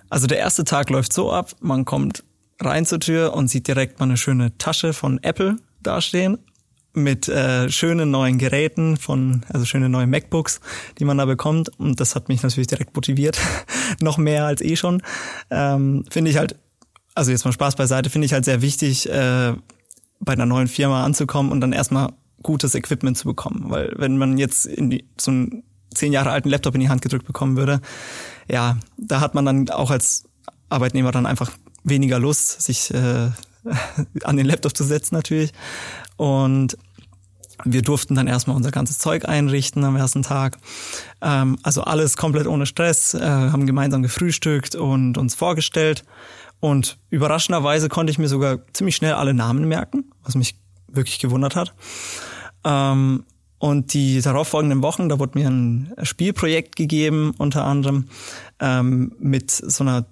also 0.10 0.28
der 0.28 0.40
erste 0.40 0.64
Tag 0.64 0.90
läuft 0.90 1.14
so 1.14 1.32
ab, 1.32 1.52
man 1.60 1.86
kommt 1.86 2.24
rein 2.60 2.86
zur 2.86 3.00
Tür 3.00 3.34
und 3.34 3.48
sieht 3.50 3.68
direkt 3.68 4.00
mal 4.00 4.06
eine 4.06 4.18
schöne 4.18 4.58
Tasche 4.58 4.94
von 4.94 5.22
Apple 5.24 5.58
dastehen 5.82 6.40
mit 6.94 7.30
äh, 7.30 7.70
schönen 7.70 8.12
neuen 8.12 8.38
Geräten 8.38 8.98
von, 8.98 9.46
also 9.50 9.66
schöne 9.66 9.90
neue 9.90 10.08
MacBooks, 10.08 10.60
die 10.98 11.06
man 11.06 11.18
da 11.18 11.26
bekommt. 11.26 11.70
Und 11.78 12.00
das 12.00 12.16
hat 12.16 12.30
mich 12.30 12.42
natürlich 12.42 12.68
direkt 12.68 12.96
motiviert, 12.96 13.40
noch 14.02 14.18
mehr 14.18 14.46
als 14.46 14.62
eh 14.62 14.76
schon. 14.76 15.02
Ähm, 15.52 16.06
finde 16.10 16.32
ich 16.32 16.38
halt, 16.38 16.56
also 17.14 17.32
jetzt 17.32 17.46
mal 17.46 17.52
Spaß 17.52 17.76
beiseite, 17.76 18.10
finde 18.10 18.26
ich 18.26 18.34
halt 18.34 18.46
sehr 18.46 18.62
wichtig, 18.62 19.08
äh, 19.10 19.54
bei 20.20 20.34
einer 20.34 20.46
neuen 20.46 20.68
Firma 20.68 21.06
anzukommen 21.06 21.52
und 21.52 21.62
dann 21.62 21.72
erstmal 21.72 22.10
gutes 22.44 22.76
Equipment 22.76 23.18
zu 23.18 23.26
bekommen. 23.26 23.66
Weil 23.70 23.94
wenn 23.98 24.18
man 24.18 24.38
jetzt 24.38 24.66
in 24.66 24.90
die, 24.90 25.06
so 25.20 25.32
einen 25.32 25.64
zehn 25.94 26.14
Jahre 26.14 26.32
alten 26.32 26.50
Laptop 26.50 26.76
in 26.76 26.82
die 26.82 26.90
Hand 26.90 27.02
gedrückt 27.02 27.26
bekommen 27.26 27.58
würde, 27.58 27.82
ja, 28.50 28.78
da 28.98 29.22
hat 29.22 29.36
man 29.36 29.46
dann 29.46 29.70
auch 29.70 29.92
als 29.92 30.24
Arbeitnehmer 30.70 31.12
dann 31.12 31.26
einfach 31.26 31.52
weniger 31.84 32.20
Lust, 32.20 32.62
sich 32.62 32.94
äh, 32.94 33.30
an 34.24 34.38
den 34.38 34.46
Laptop 34.46 34.76
zu 34.76 34.84
setzen 34.84 35.16
natürlich. 35.16 35.52
Und 36.18 36.78
Wir 37.66 37.82
durften 37.82 38.16
dann 38.16 38.28
erstmal 38.28 38.56
unser 38.56 38.72
ganzes 38.72 39.00
Zeug 39.00 39.28
einrichten 39.28 39.84
am 39.84 39.98
ersten 39.98 40.24
Tag. 40.24 40.58
Ähm, 41.22 41.58
also 41.62 41.84
alles 41.84 42.16
komplett 42.16 42.48
ohne 42.48 42.66
Stress, 42.66 43.14
äh, 43.14 43.20
haben 43.20 43.68
gemeinsam 43.68 44.02
gefrühstückt 44.02 44.76
und 44.76 45.18
uns 45.18 45.36
vorgestellt. 45.36 46.04
Und 46.62 46.98
überraschenderweise 47.10 47.90
konnte 47.90 48.12
ich 48.12 48.18
mir 48.18 48.30
sogar 48.30 48.60
ziemlich 48.74 48.96
schnell 48.96 49.14
alle 49.14 49.34
Namen 49.34 49.68
merken, 49.68 50.06
was 50.24 50.36
mich 50.36 50.56
wirklich 50.92 51.20
gewundert 51.20 51.56
hat. 51.56 51.74
Ähm, 52.64 53.24
und 53.58 53.94
die 53.94 54.22
darauffolgenden 54.22 54.82
Wochen, 54.82 55.10
da 55.10 55.20
wurde 55.20 55.38
mir 55.38 55.50
ein 55.50 55.94
Spielprojekt 56.04 56.78
gegeben, 56.78 57.34
unter 57.38 57.66
anderem 57.66 58.06
ähm, 58.60 59.14
mit 59.20 59.52
so 59.52 59.84
einer 59.84 60.06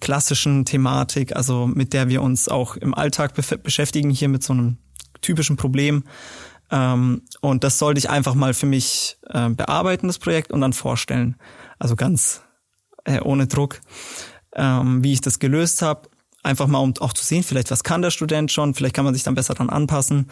klassischen 0.00 0.64
Thematik, 0.64 1.34
also 1.34 1.66
mit 1.66 1.92
der 1.92 2.08
wir 2.08 2.22
uns 2.22 2.48
auch 2.48 2.76
im 2.76 2.94
Alltag 2.94 3.34
beschäftigen, 3.62 4.10
hier 4.10 4.28
mit 4.28 4.42
so 4.42 4.52
einem 4.52 4.78
typischen 5.20 5.56
Problem. 5.56 6.04
Ähm, 6.70 7.22
und 7.40 7.64
das 7.64 7.78
sollte 7.78 7.98
ich 7.98 8.10
einfach 8.10 8.34
mal 8.34 8.52
für 8.52 8.66
mich 8.66 9.16
äh, 9.28 9.48
bearbeiten, 9.50 10.06
das 10.08 10.18
Projekt, 10.18 10.52
und 10.52 10.60
dann 10.60 10.72
vorstellen. 10.72 11.36
Also 11.78 11.96
ganz 11.96 12.42
äh, 13.04 13.20
ohne 13.20 13.46
Druck, 13.46 13.80
ähm, 14.54 15.02
wie 15.02 15.12
ich 15.12 15.20
das 15.20 15.38
gelöst 15.38 15.82
habe. 15.82 16.08
Einfach 16.42 16.66
mal, 16.66 16.78
um 16.78 16.94
auch 17.00 17.12
zu 17.12 17.24
sehen, 17.24 17.42
vielleicht 17.42 17.70
was 17.70 17.82
kann 17.82 18.02
der 18.02 18.10
Student 18.10 18.52
schon, 18.52 18.74
vielleicht 18.74 18.94
kann 18.94 19.04
man 19.04 19.14
sich 19.14 19.22
dann 19.22 19.34
besser 19.34 19.54
dran 19.54 19.70
anpassen 19.70 20.30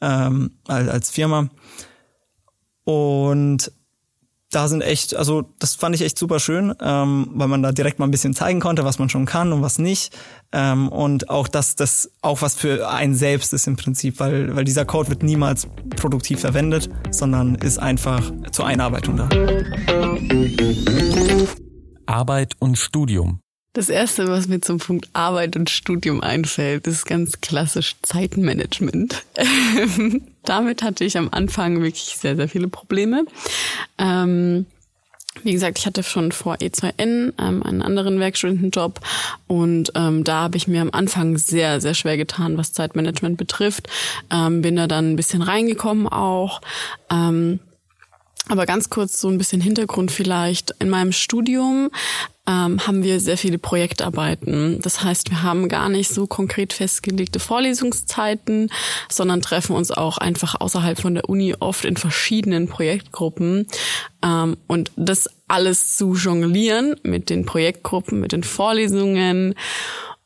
ähm, 0.00 0.58
als, 0.66 0.88
als 0.88 1.10
Firma. 1.10 1.48
Und 2.84 3.72
da 4.54 4.68
sind 4.68 4.82
echt, 4.82 5.16
also 5.16 5.50
das 5.58 5.74
fand 5.74 5.94
ich 5.94 6.02
echt 6.02 6.18
super 6.18 6.38
schön, 6.38 6.74
ähm, 6.80 7.28
weil 7.32 7.48
man 7.48 7.62
da 7.62 7.72
direkt 7.72 7.98
mal 7.98 8.06
ein 8.06 8.10
bisschen 8.10 8.34
zeigen 8.34 8.60
konnte, 8.60 8.84
was 8.84 8.98
man 8.98 9.08
schon 9.08 9.26
kann 9.26 9.52
und 9.52 9.62
was 9.62 9.78
nicht. 9.78 10.16
Ähm, 10.52 10.88
und 10.88 11.28
auch, 11.28 11.48
dass 11.48 11.74
das 11.74 12.12
auch 12.22 12.42
was 12.42 12.54
für 12.54 12.88
einen 12.88 13.14
selbst 13.14 13.52
ist 13.52 13.66
im 13.66 13.76
Prinzip, 13.76 14.20
weil, 14.20 14.54
weil 14.54 14.64
dieser 14.64 14.84
Code 14.84 15.08
wird 15.08 15.22
niemals 15.22 15.66
produktiv 15.96 16.40
verwendet, 16.40 16.88
sondern 17.10 17.56
ist 17.56 17.78
einfach 17.78 18.30
zur 18.52 18.66
Einarbeitung 18.66 19.16
da. 19.16 19.28
Arbeit 22.06 22.54
und 22.60 22.78
Studium. 22.78 23.40
Das 23.74 23.88
erste, 23.88 24.28
was 24.28 24.46
mir 24.46 24.60
zum 24.60 24.78
Punkt 24.78 25.08
Arbeit 25.14 25.56
und 25.56 25.68
Studium 25.68 26.20
einfällt, 26.20 26.86
ist 26.86 27.06
ganz 27.06 27.40
klassisch 27.40 27.96
Zeitmanagement. 28.02 29.24
Damit 30.44 30.84
hatte 30.84 31.04
ich 31.04 31.18
am 31.18 31.28
Anfang 31.32 31.82
wirklich 31.82 32.16
sehr, 32.16 32.36
sehr 32.36 32.48
viele 32.48 32.68
Probleme. 32.68 33.24
Ähm, 33.98 34.66
wie 35.42 35.52
gesagt, 35.52 35.80
ich 35.80 35.86
hatte 35.86 36.04
schon 36.04 36.30
vor 36.30 36.54
E2N 36.54 37.32
ähm, 37.36 37.62
einen 37.64 37.82
anderen 37.82 38.20
Werkstudentenjob 38.20 39.00
und 39.48 39.90
ähm, 39.96 40.22
da 40.22 40.42
habe 40.42 40.56
ich 40.56 40.68
mir 40.68 40.80
am 40.80 40.90
Anfang 40.92 41.36
sehr, 41.36 41.80
sehr 41.80 41.94
schwer 41.94 42.16
getan, 42.16 42.56
was 42.56 42.72
Zeitmanagement 42.72 43.36
betrifft. 43.36 43.88
Ähm, 44.30 44.62
bin 44.62 44.76
da 44.76 44.86
dann 44.86 45.10
ein 45.10 45.16
bisschen 45.16 45.42
reingekommen 45.42 46.06
auch. 46.06 46.60
Ähm, 47.10 47.58
aber 48.48 48.66
ganz 48.66 48.90
kurz 48.90 49.20
so 49.20 49.28
ein 49.28 49.38
bisschen 49.38 49.60
Hintergrund 49.60 50.10
vielleicht. 50.10 50.74
In 50.78 50.90
meinem 50.90 51.12
Studium 51.12 51.90
ähm, 52.46 52.86
haben 52.86 53.02
wir 53.02 53.20
sehr 53.20 53.38
viele 53.38 53.58
Projektarbeiten. 53.58 54.80
Das 54.82 55.02
heißt, 55.02 55.30
wir 55.30 55.42
haben 55.42 55.68
gar 55.68 55.88
nicht 55.88 56.10
so 56.10 56.26
konkret 56.26 56.74
festgelegte 56.74 57.40
Vorlesungszeiten, 57.40 58.70
sondern 59.10 59.40
treffen 59.40 59.74
uns 59.74 59.90
auch 59.90 60.18
einfach 60.18 60.60
außerhalb 60.60 61.00
von 61.00 61.14
der 61.14 61.28
Uni 61.28 61.54
oft 61.58 61.84
in 61.86 61.96
verschiedenen 61.96 62.68
Projektgruppen. 62.68 63.66
Ähm, 64.22 64.56
und 64.66 64.92
das 64.96 65.30
alles 65.48 65.96
zu 65.96 66.14
jonglieren 66.14 66.96
mit 67.02 67.30
den 67.30 67.46
Projektgruppen, 67.46 68.20
mit 68.20 68.32
den 68.32 68.44
Vorlesungen 68.44 69.54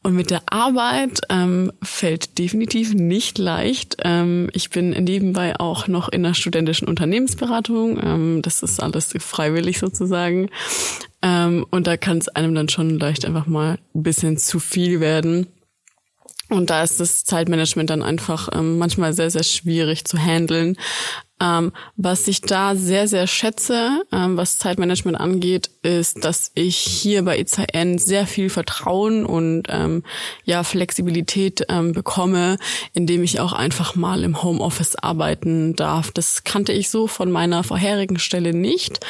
und 0.08 0.16
mit 0.16 0.30
der 0.30 0.40
Arbeit 0.50 1.20
ähm, 1.28 1.70
fällt 1.82 2.38
definitiv 2.38 2.94
nicht 2.94 3.36
leicht. 3.36 3.98
Ähm, 4.04 4.48
ich 4.54 4.70
bin 4.70 4.88
nebenbei 4.88 5.60
auch 5.60 5.86
noch 5.86 6.08
in 6.08 6.22
der 6.22 6.32
studentischen 6.32 6.88
Unternehmensberatung. 6.88 8.00
Ähm, 8.02 8.40
das 8.40 8.62
ist 8.62 8.82
alles 8.82 9.12
freiwillig 9.18 9.78
sozusagen. 9.78 10.48
Ähm, 11.20 11.66
und 11.68 11.86
da 11.86 11.98
kann 11.98 12.16
es 12.16 12.28
einem 12.28 12.54
dann 12.54 12.70
schon 12.70 12.98
leicht 12.98 13.26
einfach 13.26 13.46
mal 13.46 13.78
ein 13.94 14.02
bisschen 14.02 14.38
zu 14.38 14.60
viel 14.60 15.00
werden. 15.00 15.46
Und 16.48 16.70
da 16.70 16.82
ist 16.82 17.00
das 17.00 17.24
Zeitmanagement 17.24 17.90
dann 17.90 18.02
einfach 18.02 18.48
ähm, 18.54 18.78
manchmal 18.78 19.12
sehr, 19.12 19.30
sehr 19.30 19.42
schwierig 19.42 20.06
zu 20.06 20.16
handeln. 20.16 20.78
Ähm, 21.38 21.72
was 21.96 22.26
ich 22.28 22.40
da 22.40 22.74
sehr, 22.74 23.06
sehr 23.08 23.26
schätze, 23.26 24.02
ähm, 24.10 24.38
was 24.38 24.56
Zeitmanagement 24.56 25.20
angeht, 25.20 25.68
ist, 25.82 26.24
dass 26.24 26.50
ich 26.54 26.76
hier 26.76 27.24
bei 27.24 27.38
EZN 27.38 27.98
sehr 27.98 28.26
viel 28.26 28.50
Vertrauen 28.50 29.24
und 29.24 29.64
ähm, 29.68 30.02
ja 30.44 30.64
Flexibilität 30.64 31.64
ähm, 31.68 31.92
bekomme, 31.92 32.58
indem 32.94 33.22
ich 33.22 33.40
auch 33.40 33.52
einfach 33.52 33.94
mal 33.94 34.24
im 34.24 34.42
Homeoffice 34.42 34.96
arbeiten 34.96 35.76
darf. 35.76 36.10
Das 36.10 36.44
kannte 36.44 36.72
ich 36.72 36.90
so 36.90 37.06
von 37.06 37.30
meiner 37.30 37.62
vorherigen 37.62 38.18
Stelle 38.18 38.52
nicht, 38.52 39.00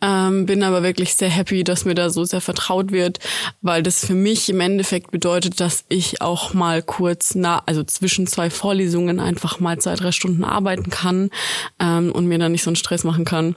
ähm, 0.00 0.46
bin 0.46 0.62
aber 0.62 0.82
wirklich 0.82 1.14
sehr 1.14 1.30
happy, 1.30 1.64
dass 1.64 1.84
mir 1.84 1.94
da 1.94 2.10
so 2.10 2.24
sehr 2.24 2.40
vertraut 2.40 2.92
wird, 2.92 3.18
weil 3.60 3.82
das 3.82 4.04
für 4.04 4.14
mich 4.14 4.48
im 4.48 4.60
Endeffekt 4.60 5.10
bedeutet, 5.10 5.60
dass 5.60 5.84
ich 5.88 6.20
auch 6.20 6.54
mal 6.54 6.82
kurz 6.82 7.34
na, 7.34 7.62
also 7.66 7.82
zwischen 7.82 8.26
zwei 8.26 8.50
Vorlesungen 8.50 9.20
einfach 9.20 9.60
mal 9.60 9.78
zwei, 9.78 9.94
drei 9.94 10.12
Stunden 10.12 10.44
arbeiten 10.44 10.90
kann 10.90 11.30
ähm, 11.80 12.12
und 12.12 12.26
mir 12.26 12.38
dann 12.38 12.52
nicht 12.52 12.62
so 12.62 12.70
einen 12.70 12.76
Stress 12.76 13.04
machen 13.04 13.24
kann. 13.24 13.56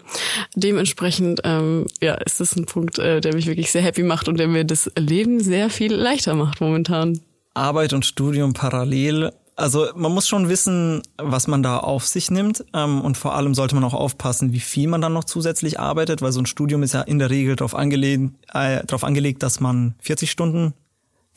Dementsprechend 0.55 1.41
ähm, 1.43 1.85
ja, 2.01 2.15
ist 2.15 2.39
das 2.39 2.55
ein 2.55 2.64
Punkt, 2.65 2.99
äh, 2.99 3.21
der 3.21 3.33
mich 3.33 3.47
wirklich 3.47 3.71
sehr 3.71 3.81
happy 3.81 4.03
macht 4.03 4.27
und 4.27 4.37
der 4.37 4.47
mir 4.47 4.65
das 4.65 4.91
Leben 4.97 5.39
sehr 5.39 5.69
viel 5.69 5.93
leichter 5.93 6.33
macht 6.33 6.61
momentan. 6.61 7.19
Arbeit 7.53 7.93
und 7.93 8.05
Studium 8.05 8.53
parallel. 8.53 9.31
Also 9.55 9.87
man 9.95 10.11
muss 10.11 10.27
schon 10.27 10.49
wissen, 10.49 11.01
was 11.17 11.47
man 11.47 11.63
da 11.63 11.77
auf 11.77 12.05
sich 12.05 12.29
nimmt 12.29 12.65
ähm, 12.73 12.99
und 13.01 13.17
vor 13.17 13.35
allem 13.35 13.55
sollte 13.55 13.75
man 13.75 13.85
auch 13.85 13.93
aufpassen, 13.93 14.51
wie 14.51 14.59
viel 14.59 14.89
man 14.89 14.99
dann 14.99 15.13
noch 15.13 15.23
zusätzlich 15.23 15.79
arbeitet, 15.79 16.21
weil 16.21 16.33
so 16.33 16.41
ein 16.41 16.45
Studium 16.45 16.83
ist 16.83 16.93
ja 16.93 17.01
in 17.01 17.19
der 17.19 17.29
Regel 17.29 17.55
darauf 17.55 17.73
angelegt, 17.73 18.33
äh, 18.53 18.85
darauf 18.85 19.05
angelegt 19.05 19.43
dass 19.43 19.61
man 19.61 19.95
40 19.99 20.29
Stunden 20.29 20.73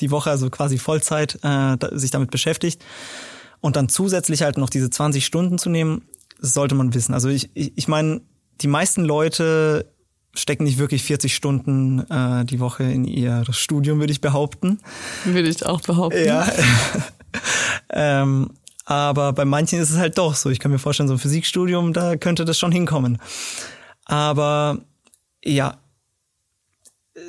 die 0.00 0.10
Woche, 0.10 0.30
also 0.30 0.50
quasi 0.50 0.78
Vollzeit, 0.78 1.38
äh, 1.42 1.76
sich 1.92 2.10
damit 2.10 2.32
beschäftigt 2.32 2.84
und 3.60 3.76
dann 3.76 3.88
zusätzlich 3.88 4.42
halt 4.42 4.58
noch 4.58 4.70
diese 4.70 4.90
20 4.90 5.24
Stunden 5.24 5.58
zu 5.58 5.70
nehmen, 5.70 6.02
sollte 6.40 6.74
man 6.74 6.94
wissen. 6.94 7.14
Also 7.14 7.28
ich, 7.28 7.50
ich, 7.54 7.72
ich 7.76 7.88
meine, 7.88 8.20
die 8.60 8.68
meisten 8.68 9.04
Leute 9.04 9.86
stecken 10.38 10.64
nicht 10.64 10.78
wirklich 10.78 11.02
40 11.02 11.34
Stunden 11.34 12.00
äh, 12.10 12.44
die 12.44 12.60
Woche 12.60 12.84
in 12.84 13.04
ihr 13.04 13.44
Studium, 13.50 13.98
würde 13.98 14.12
ich 14.12 14.20
behaupten. 14.20 14.80
Würde 15.24 15.48
ich 15.48 15.64
auch 15.66 15.80
behaupten. 15.80 16.24
Ja. 16.24 16.50
ähm, 17.90 18.50
aber 18.84 19.32
bei 19.32 19.44
manchen 19.44 19.80
ist 19.80 19.90
es 19.90 19.98
halt 19.98 20.16
doch 20.16 20.34
so. 20.34 20.48
Ich 20.50 20.60
kann 20.60 20.70
mir 20.70 20.78
vorstellen, 20.78 21.08
so 21.08 21.14
ein 21.14 21.18
Physikstudium, 21.18 21.92
da 21.92 22.16
könnte 22.16 22.44
das 22.44 22.58
schon 22.58 22.72
hinkommen. 22.72 23.18
Aber 24.04 24.78
ja, 25.44 25.78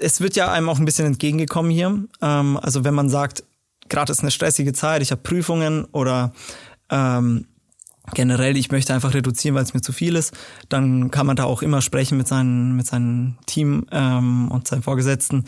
es 0.01 0.21
wird 0.21 0.35
ja 0.35 0.51
einem 0.51 0.69
auch 0.69 0.79
ein 0.79 0.85
bisschen 0.85 1.05
entgegengekommen 1.05 1.71
hier. 1.71 2.05
Ähm, 2.21 2.57
also 2.61 2.83
wenn 2.83 2.93
man 2.93 3.09
sagt, 3.09 3.43
gerade 3.89 4.11
ist 4.11 4.21
eine 4.21 4.31
stressige 4.31 4.73
Zeit, 4.73 5.01
ich 5.01 5.11
habe 5.11 5.21
Prüfungen 5.21 5.85
oder 5.85 6.31
ähm, 6.89 7.47
generell, 8.13 8.57
ich 8.57 8.71
möchte 8.71 8.93
einfach 8.93 9.13
reduzieren, 9.13 9.55
weil 9.55 9.63
es 9.63 9.73
mir 9.73 9.81
zu 9.81 9.91
viel 9.91 10.15
ist, 10.15 10.33
dann 10.69 11.11
kann 11.11 11.25
man 11.25 11.35
da 11.35 11.45
auch 11.45 11.61
immer 11.61 11.81
sprechen 11.81 12.17
mit 12.17 12.27
seinem 12.27 12.75
mit 12.75 12.87
seinem 12.87 13.37
Team 13.45 13.85
ähm, 13.91 14.49
und 14.49 14.67
seinen 14.67 14.83
Vorgesetzten. 14.83 15.45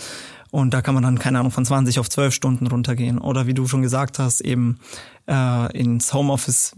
Und 0.51 0.73
da 0.73 0.81
kann 0.81 0.93
man 0.93 1.03
dann 1.03 1.19
keine 1.19 1.39
Ahnung 1.39 1.51
von 1.51 1.65
20 1.65 1.99
auf 1.99 2.09
12 2.09 2.33
Stunden 2.33 2.67
runtergehen. 2.67 3.19
Oder 3.19 3.47
wie 3.47 3.53
du 3.53 3.67
schon 3.67 3.81
gesagt 3.81 4.19
hast 4.19 4.41
eben 4.41 4.79
äh, 5.27 5.77
ins 5.77 6.13
Homeoffice 6.13 6.75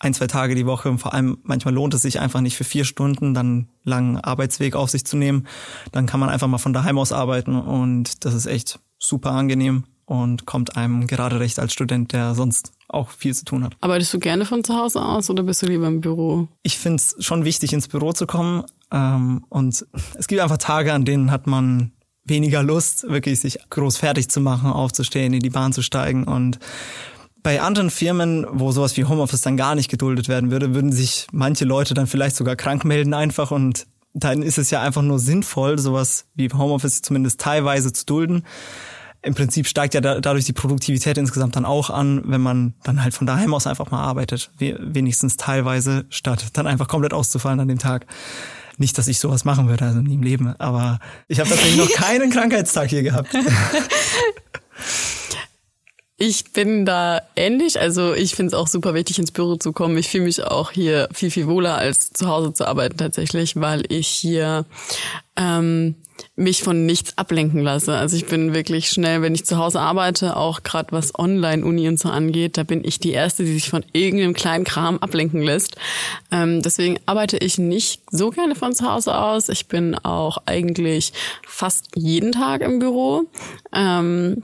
ein 0.00 0.14
zwei 0.14 0.28
Tage 0.28 0.54
die 0.54 0.66
Woche. 0.66 0.88
Und 0.88 0.98
vor 0.98 1.14
allem 1.14 1.38
manchmal 1.42 1.74
lohnt 1.74 1.94
es 1.94 2.02
sich 2.02 2.20
einfach 2.20 2.40
nicht 2.40 2.56
für 2.56 2.64
vier 2.64 2.84
Stunden 2.84 3.34
dann 3.34 3.68
langen 3.82 4.18
Arbeitsweg 4.18 4.76
auf 4.76 4.90
sich 4.90 5.04
zu 5.04 5.16
nehmen, 5.16 5.46
dann 5.92 6.06
kann 6.06 6.20
man 6.20 6.28
einfach 6.28 6.46
mal 6.46 6.58
von 6.58 6.72
daheim 6.72 6.98
aus 6.98 7.12
arbeiten. 7.12 7.56
Und 7.56 8.24
das 8.24 8.34
ist 8.34 8.46
echt 8.46 8.78
super 8.98 9.32
angenehm 9.32 9.84
und 10.08 10.46
kommt 10.46 10.76
einem 10.76 11.06
gerade 11.06 11.38
recht 11.38 11.58
als 11.58 11.74
Student, 11.74 12.12
der 12.12 12.34
sonst 12.34 12.72
auch 12.88 13.10
viel 13.10 13.34
zu 13.34 13.44
tun 13.44 13.62
hat. 13.62 13.76
Arbeitest 13.82 14.14
du 14.14 14.18
gerne 14.18 14.46
von 14.46 14.64
zu 14.64 14.74
Hause 14.74 15.02
aus 15.02 15.28
oder 15.28 15.42
bist 15.42 15.60
du 15.60 15.66
lieber 15.66 15.86
im 15.86 16.00
Büro? 16.00 16.48
Ich 16.62 16.78
finde 16.78 16.96
es 16.96 17.16
schon 17.20 17.44
wichtig, 17.44 17.74
ins 17.74 17.88
Büro 17.88 18.14
zu 18.14 18.26
kommen. 18.26 18.64
Ähm, 18.90 19.44
und 19.50 19.86
es 20.14 20.26
gibt 20.26 20.40
einfach 20.40 20.56
Tage, 20.56 20.94
an 20.94 21.04
denen 21.04 21.30
hat 21.30 21.46
man 21.46 21.92
weniger 22.24 22.62
Lust, 22.62 23.06
wirklich 23.08 23.40
sich 23.40 23.58
groß 23.68 23.98
fertig 23.98 24.30
zu 24.30 24.40
machen, 24.40 24.70
aufzustehen, 24.70 25.34
in 25.34 25.40
die 25.40 25.50
Bahn 25.50 25.74
zu 25.74 25.82
steigen. 25.82 26.24
Und 26.24 26.58
bei 27.42 27.60
anderen 27.60 27.90
Firmen, 27.90 28.46
wo 28.50 28.72
sowas 28.72 28.96
wie 28.96 29.04
Homeoffice 29.04 29.42
dann 29.42 29.58
gar 29.58 29.74
nicht 29.74 29.90
geduldet 29.90 30.28
werden 30.28 30.50
würde, 30.50 30.74
würden 30.74 30.90
sich 30.90 31.26
manche 31.32 31.66
Leute 31.66 31.92
dann 31.92 32.06
vielleicht 32.06 32.36
sogar 32.36 32.56
krank 32.56 32.86
melden 32.86 33.12
einfach 33.12 33.50
und 33.50 33.86
dann 34.14 34.40
ist 34.40 34.56
es 34.56 34.70
ja 34.70 34.80
einfach 34.80 35.02
nur 35.02 35.18
sinnvoll, 35.18 35.78
sowas 35.78 36.24
wie 36.34 36.48
Homeoffice 36.50 37.02
zumindest 37.02 37.40
teilweise 37.40 37.92
zu 37.92 38.06
dulden 38.06 38.44
im 39.22 39.34
Prinzip 39.34 39.66
steigt 39.66 39.94
ja 39.94 40.00
da, 40.00 40.20
dadurch 40.20 40.44
die 40.44 40.52
Produktivität 40.52 41.18
insgesamt 41.18 41.56
dann 41.56 41.64
auch 41.64 41.90
an, 41.90 42.22
wenn 42.26 42.40
man 42.40 42.74
dann 42.84 43.02
halt 43.02 43.14
von 43.14 43.26
daheim 43.26 43.52
aus 43.52 43.66
einfach 43.66 43.90
mal 43.90 44.02
arbeitet, 44.02 44.50
wenigstens 44.58 45.36
teilweise, 45.36 46.06
statt 46.08 46.46
dann 46.52 46.66
einfach 46.66 46.88
komplett 46.88 47.12
auszufallen 47.12 47.60
an 47.60 47.68
dem 47.68 47.78
Tag. 47.78 48.06
Nicht, 48.76 48.96
dass 48.96 49.08
ich 49.08 49.18
sowas 49.18 49.44
machen 49.44 49.68
würde, 49.68 49.84
also 49.86 50.00
nie 50.00 50.14
im 50.14 50.22
Leben, 50.22 50.54
aber 50.58 51.00
ich 51.26 51.40
habe 51.40 51.48
tatsächlich 51.48 51.78
noch 51.78 51.90
keinen 51.94 52.30
Krankheitstag 52.30 52.90
hier 52.90 53.02
gehabt. 53.02 53.30
Ich 56.20 56.52
bin 56.52 56.84
da 56.84 57.22
ähnlich. 57.36 57.78
Also 57.80 58.12
ich 58.12 58.34
finde 58.34 58.48
es 58.48 58.54
auch 58.54 58.66
super 58.66 58.92
wichtig, 58.92 59.20
ins 59.20 59.30
Büro 59.30 59.54
zu 59.54 59.72
kommen. 59.72 59.96
Ich 59.96 60.08
fühle 60.08 60.24
mich 60.24 60.42
auch 60.42 60.72
hier 60.72 61.08
viel, 61.12 61.30
viel 61.30 61.46
wohler, 61.46 61.78
als 61.78 62.10
zu 62.10 62.26
Hause 62.26 62.52
zu 62.52 62.66
arbeiten 62.66 62.96
tatsächlich, 62.96 63.54
weil 63.54 63.84
ich 63.88 64.08
hier 64.08 64.66
ähm, 65.36 65.94
mich 66.34 66.64
von 66.64 66.86
nichts 66.86 67.16
ablenken 67.16 67.62
lasse. 67.62 67.94
Also 67.94 68.16
ich 68.16 68.26
bin 68.26 68.52
wirklich 68.52 68.88
schnell, 68.88 69.22
wenn 69.22 69.32
ich 69.32 69.46
zu 69.46 69.58
Hause 69.58 69.78
arbeite, 69.78 70.36
auch 70.36 70.64
gerade 70.64 70.90
was 70.90 71.16
Online-Uni 71.16 71.86
und 71.86 72.00
so 72.00 72.08
angeht, 72.08 72.56
da 72.56 72.64
bin 72.64 72.82
ich 72.84 72.98
die 72.98 73.12
Erste, 73.12 73.44
die 73.44 73.52
sich 73.52 73.70
von 73.70 73.84
irgendeinem 73.92 74.34
kleinen 74.34 74.64
Kram 74.64 74.98
ablenken 74.98 75.42
lässt. 75.42 75.76
Ähm, 76.32 76.62
deswegen 76.62 76.98
arbeite 77.06 77.36
ich 77.38 77.58
nicht 77.58 78.02
so 78.10 78.30
gerne 78.30 78.56
von 78.56 78.74
zu 78.74 78.90
Hause 78.90 79.16
aus. 79.16 79.48
Ich 79.48 79.68
bin 79.68 79.94
auch 79.94 80.38
eigentlich 80.46 81.12
fast 81.46 81.90
jeden 81.94 82.32
Tag 82.32 82.62
im 82.62 82.80
Büro. 82.80 83.22
Ähm, 83.72 84.42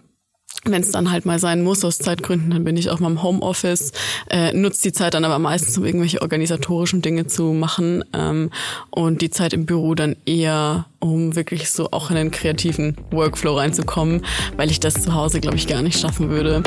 wenn 0.65 0.83
es 0.83 0.91
dann 0.91 1.11
halt 1.11 1.27
mal 1.27 1.39
sein 1.39 1.63
muss 1.63 1.85
aus 1.85 1.99
Zeitgründen, 1.99 2.51
dann 2.51 2.65
bin 2.65 2.77
ich 2.77 2.91
auch 2.91 3.01
mal 3.01 3.11
im 3.11 3.23
Homeoffice, 3.23 3.93
äh, 4.31 4.53
nutze 4.53 4.83
die 4.83 4.93
Zeit 4.93 5.15
dann 5.15 5.25
aber 5.25 5.39
meistens, 5.39 5.77
um 5.79 5.85
irgendwelche 5.85 6.23
organisatorischen 6.23 7.03
Dinge 7.03 7.27
zu 7.27 7.53
machen 7.53 8.05
ähm, 8.13 8.51
und 8.91 9.21
die 9.23 9.31
Zeit 9.31 9.53
im 9.53 9.67
Büro 9.67 9.95
dann 9.95 10.17
eher, 10.27 10.87
um 11.01 11.37
wirklich 11.37 11.71
so 11.71 11.91
auch 11.91 12.11
in 12.11 12.17
den 12.17 12.31
kreativen 12.31 12.97
Workflow 13.11 13.57
reinzukommen, 13.57 14.23
weil 14.57 14.71
ich 14.71 14.81
das 14.81 14.95
zu 14.95 15.15
Hause, 15.15 15.41
glaube 15.41 15.57
ich, 15.57 15.67
gar 15.67 15.83
nicht 15.83 15.99
schaffen 15.99 16.31
würde. 16.31 16.63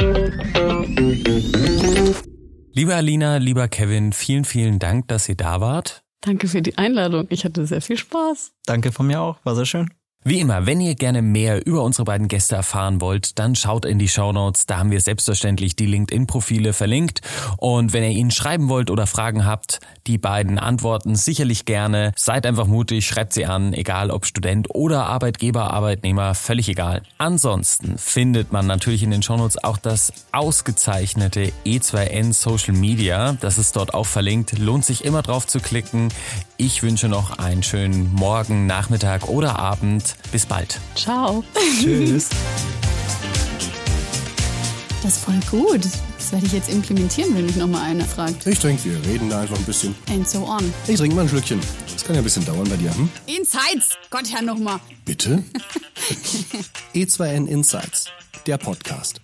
Liebe 2.74 2.94
Alina, 2.94 3.38
lieber 3.38 3.68
Kevin, 3.68 4.14
vielen, 4.14 4.46
vielen 4.46 4.78
Dank, 4.80 5.08
dass 5.08 5.28
ihr 5.28 5.36
da 5.36 5.62
wart. 5.62 6.04
Danke 6.22 6.48
für 6.48 6.62
die 6.62 6.78
Einladung. 6.78 7.26
Ich 7.30 7.46
hatte 7.46 7.66
sehr 7.66 7.82
viel 7.82 7.98
Spaß. 7.98 8.52
Danke 8.66 8.92
von 8.92 9.08
mir 9.08 9.22
auch, 9.22 9.38
war 9.44 9.56
sehr 9.56 9.66
schön. 9.66 9.90
Wie 10.30 10.42
immer, 10.42 10.66
wenn 10.66 10.82
ihr 10.82 10.96
gerne 10.96 11.22
mehr 11.22 11.66
über 11.66 11.84
unsere 11.84 12.04
beiden 12.04 12.28
Gäste 12.28 12.58
erfahren 12.58 13.00
wollt, 13.00 13.40
dann 13.40 13.56
schaut 13.56 13.86
in 13.86 13.98
die 13.98 14.10
Show 14.10 14.34
Notes. 14.34 14.66
Da 14.66 14.78
haben 14.78 14.92
wir 14.92 15.00
selbstverständlich 15.00 15.78
die 15.78 15.86
LinkedIn-Profile 15.86 16.74
verlinkt. 16.74 17.22
Und 17.56 17.94
wenn 17.94 18.04
ihr 18.04 18.10
ihnen 18.10 18.32
schreiben 18.32 18.68
wollt 18.68 18.92
oder 18.92 19.08
Fragen 19.08 19.46
habt, 19.46 19.80
die 20.06 20.18
beiden 20.18 20.60
antworten 20.60 21.16
sicherlich 21.16 21.64
gerne. 21.64 22.12
Seid 22.18 22.46
einfach 22.46 22.68
mutig, 22.68 23.08
schreibt 23.08 23.32
sie 23.32 23.46
an, 23.46 23.72
egal 23.72 24.12
ob 24.12 24.26
Student 24.26 24.68
oder 24.76 25.06
Arbeitgeber, 25.06 25.72
Arbeitnehmer, 25.72 26.36
völlig 26.36 26.68
egal. 26.68 27.04
Ansonsten 27.18 27.98
findet 27.98 28.52
man 28.52 28.68
natürlich 28.68 29.04
in 29.04 29.12
den 29.12 29.24
Show 29.24 29.38
Notes 29.38 29.64
auch 29.64 29.78
das 29.78 30.12
ausgezeichnete 30.34 31.54
E2N 31.66 32.34
Social 32.34 32.74
Media. 32.74 33.32
Das 33.40 33.58
ist 33.58 33.78
dort 33.78 33.94
auch 33.94 34.08
verlinkt. 34.08 34.60
Lohnt 34.60 34.84
sich 34.84 35.06
immer 35.06 35.22
drauf 35.22 35.48
zu 35.48 35.62
klicken. 35.62 36.10
Ich 36.58 36.84
wünsche 36.84 37.08
noch 37.08 37.38
einen 37.38 37.64
schönen 37.64 38.14
Morgen, 38.14 38.66
Nachmittag 38.66 39.30
oder 39.30 39.58
Abend. 39.58 40.17
Bis 40.32 40.46
bald. 40.46 40.80
Ciao. 40.96 41.44
Tschüss. 41.80 42.30
Das 45.04 45.16
ist 45.16 45.24
voll 45.24 45.40
gut. 45.50 45.86
Das 46.18 46.32
werde 46.32 46.46
ich 46.46 46.52
jetzt 46.52 46.70
implementieren, 46.70 47.34
wenn 47.36 47.46
mich 47.46 47.56
nochmal 47.56 47.84
einer 47.84 48.04
fragt. 48.04 48.46
Ich 48.46 48.60
trinke, 48.60 48.84
wir 48.84 49.06
reden 49.06 49.30
da 49.30 49.42
einfach 49.42 49.58
ein 49.58 49.64
bisschen. 49.64 49.96
And 50.10 50.28
so 50.28 50.46
on. 50.46 50.74
Ich 50.88 50.98
trinke 50.98 51.16
mal 51.16 51.22
ein 51.22 51.30
Schlückchen. 51.30 51.62
Das 51.94 52.04
kann 52.04 52.16
ja 52.16 52.22
ein 52.22 52.24
bisschen 52.26 52.46
dauern 52.46 52.68
bei 52.68 52.76
dir, 52.76 52.94
hm? 52.94 53.10
Insights! 53.26 53.92
Gott, 54.10 54.30
Herr, 54.32 54.42
nochmal. 54.42 54.80
Bitte? 55.06 55.44
E2N 56.94 57.48
Insights, 57.48 58.06
der 58.46 58.58
Podcast. 58.58 59.22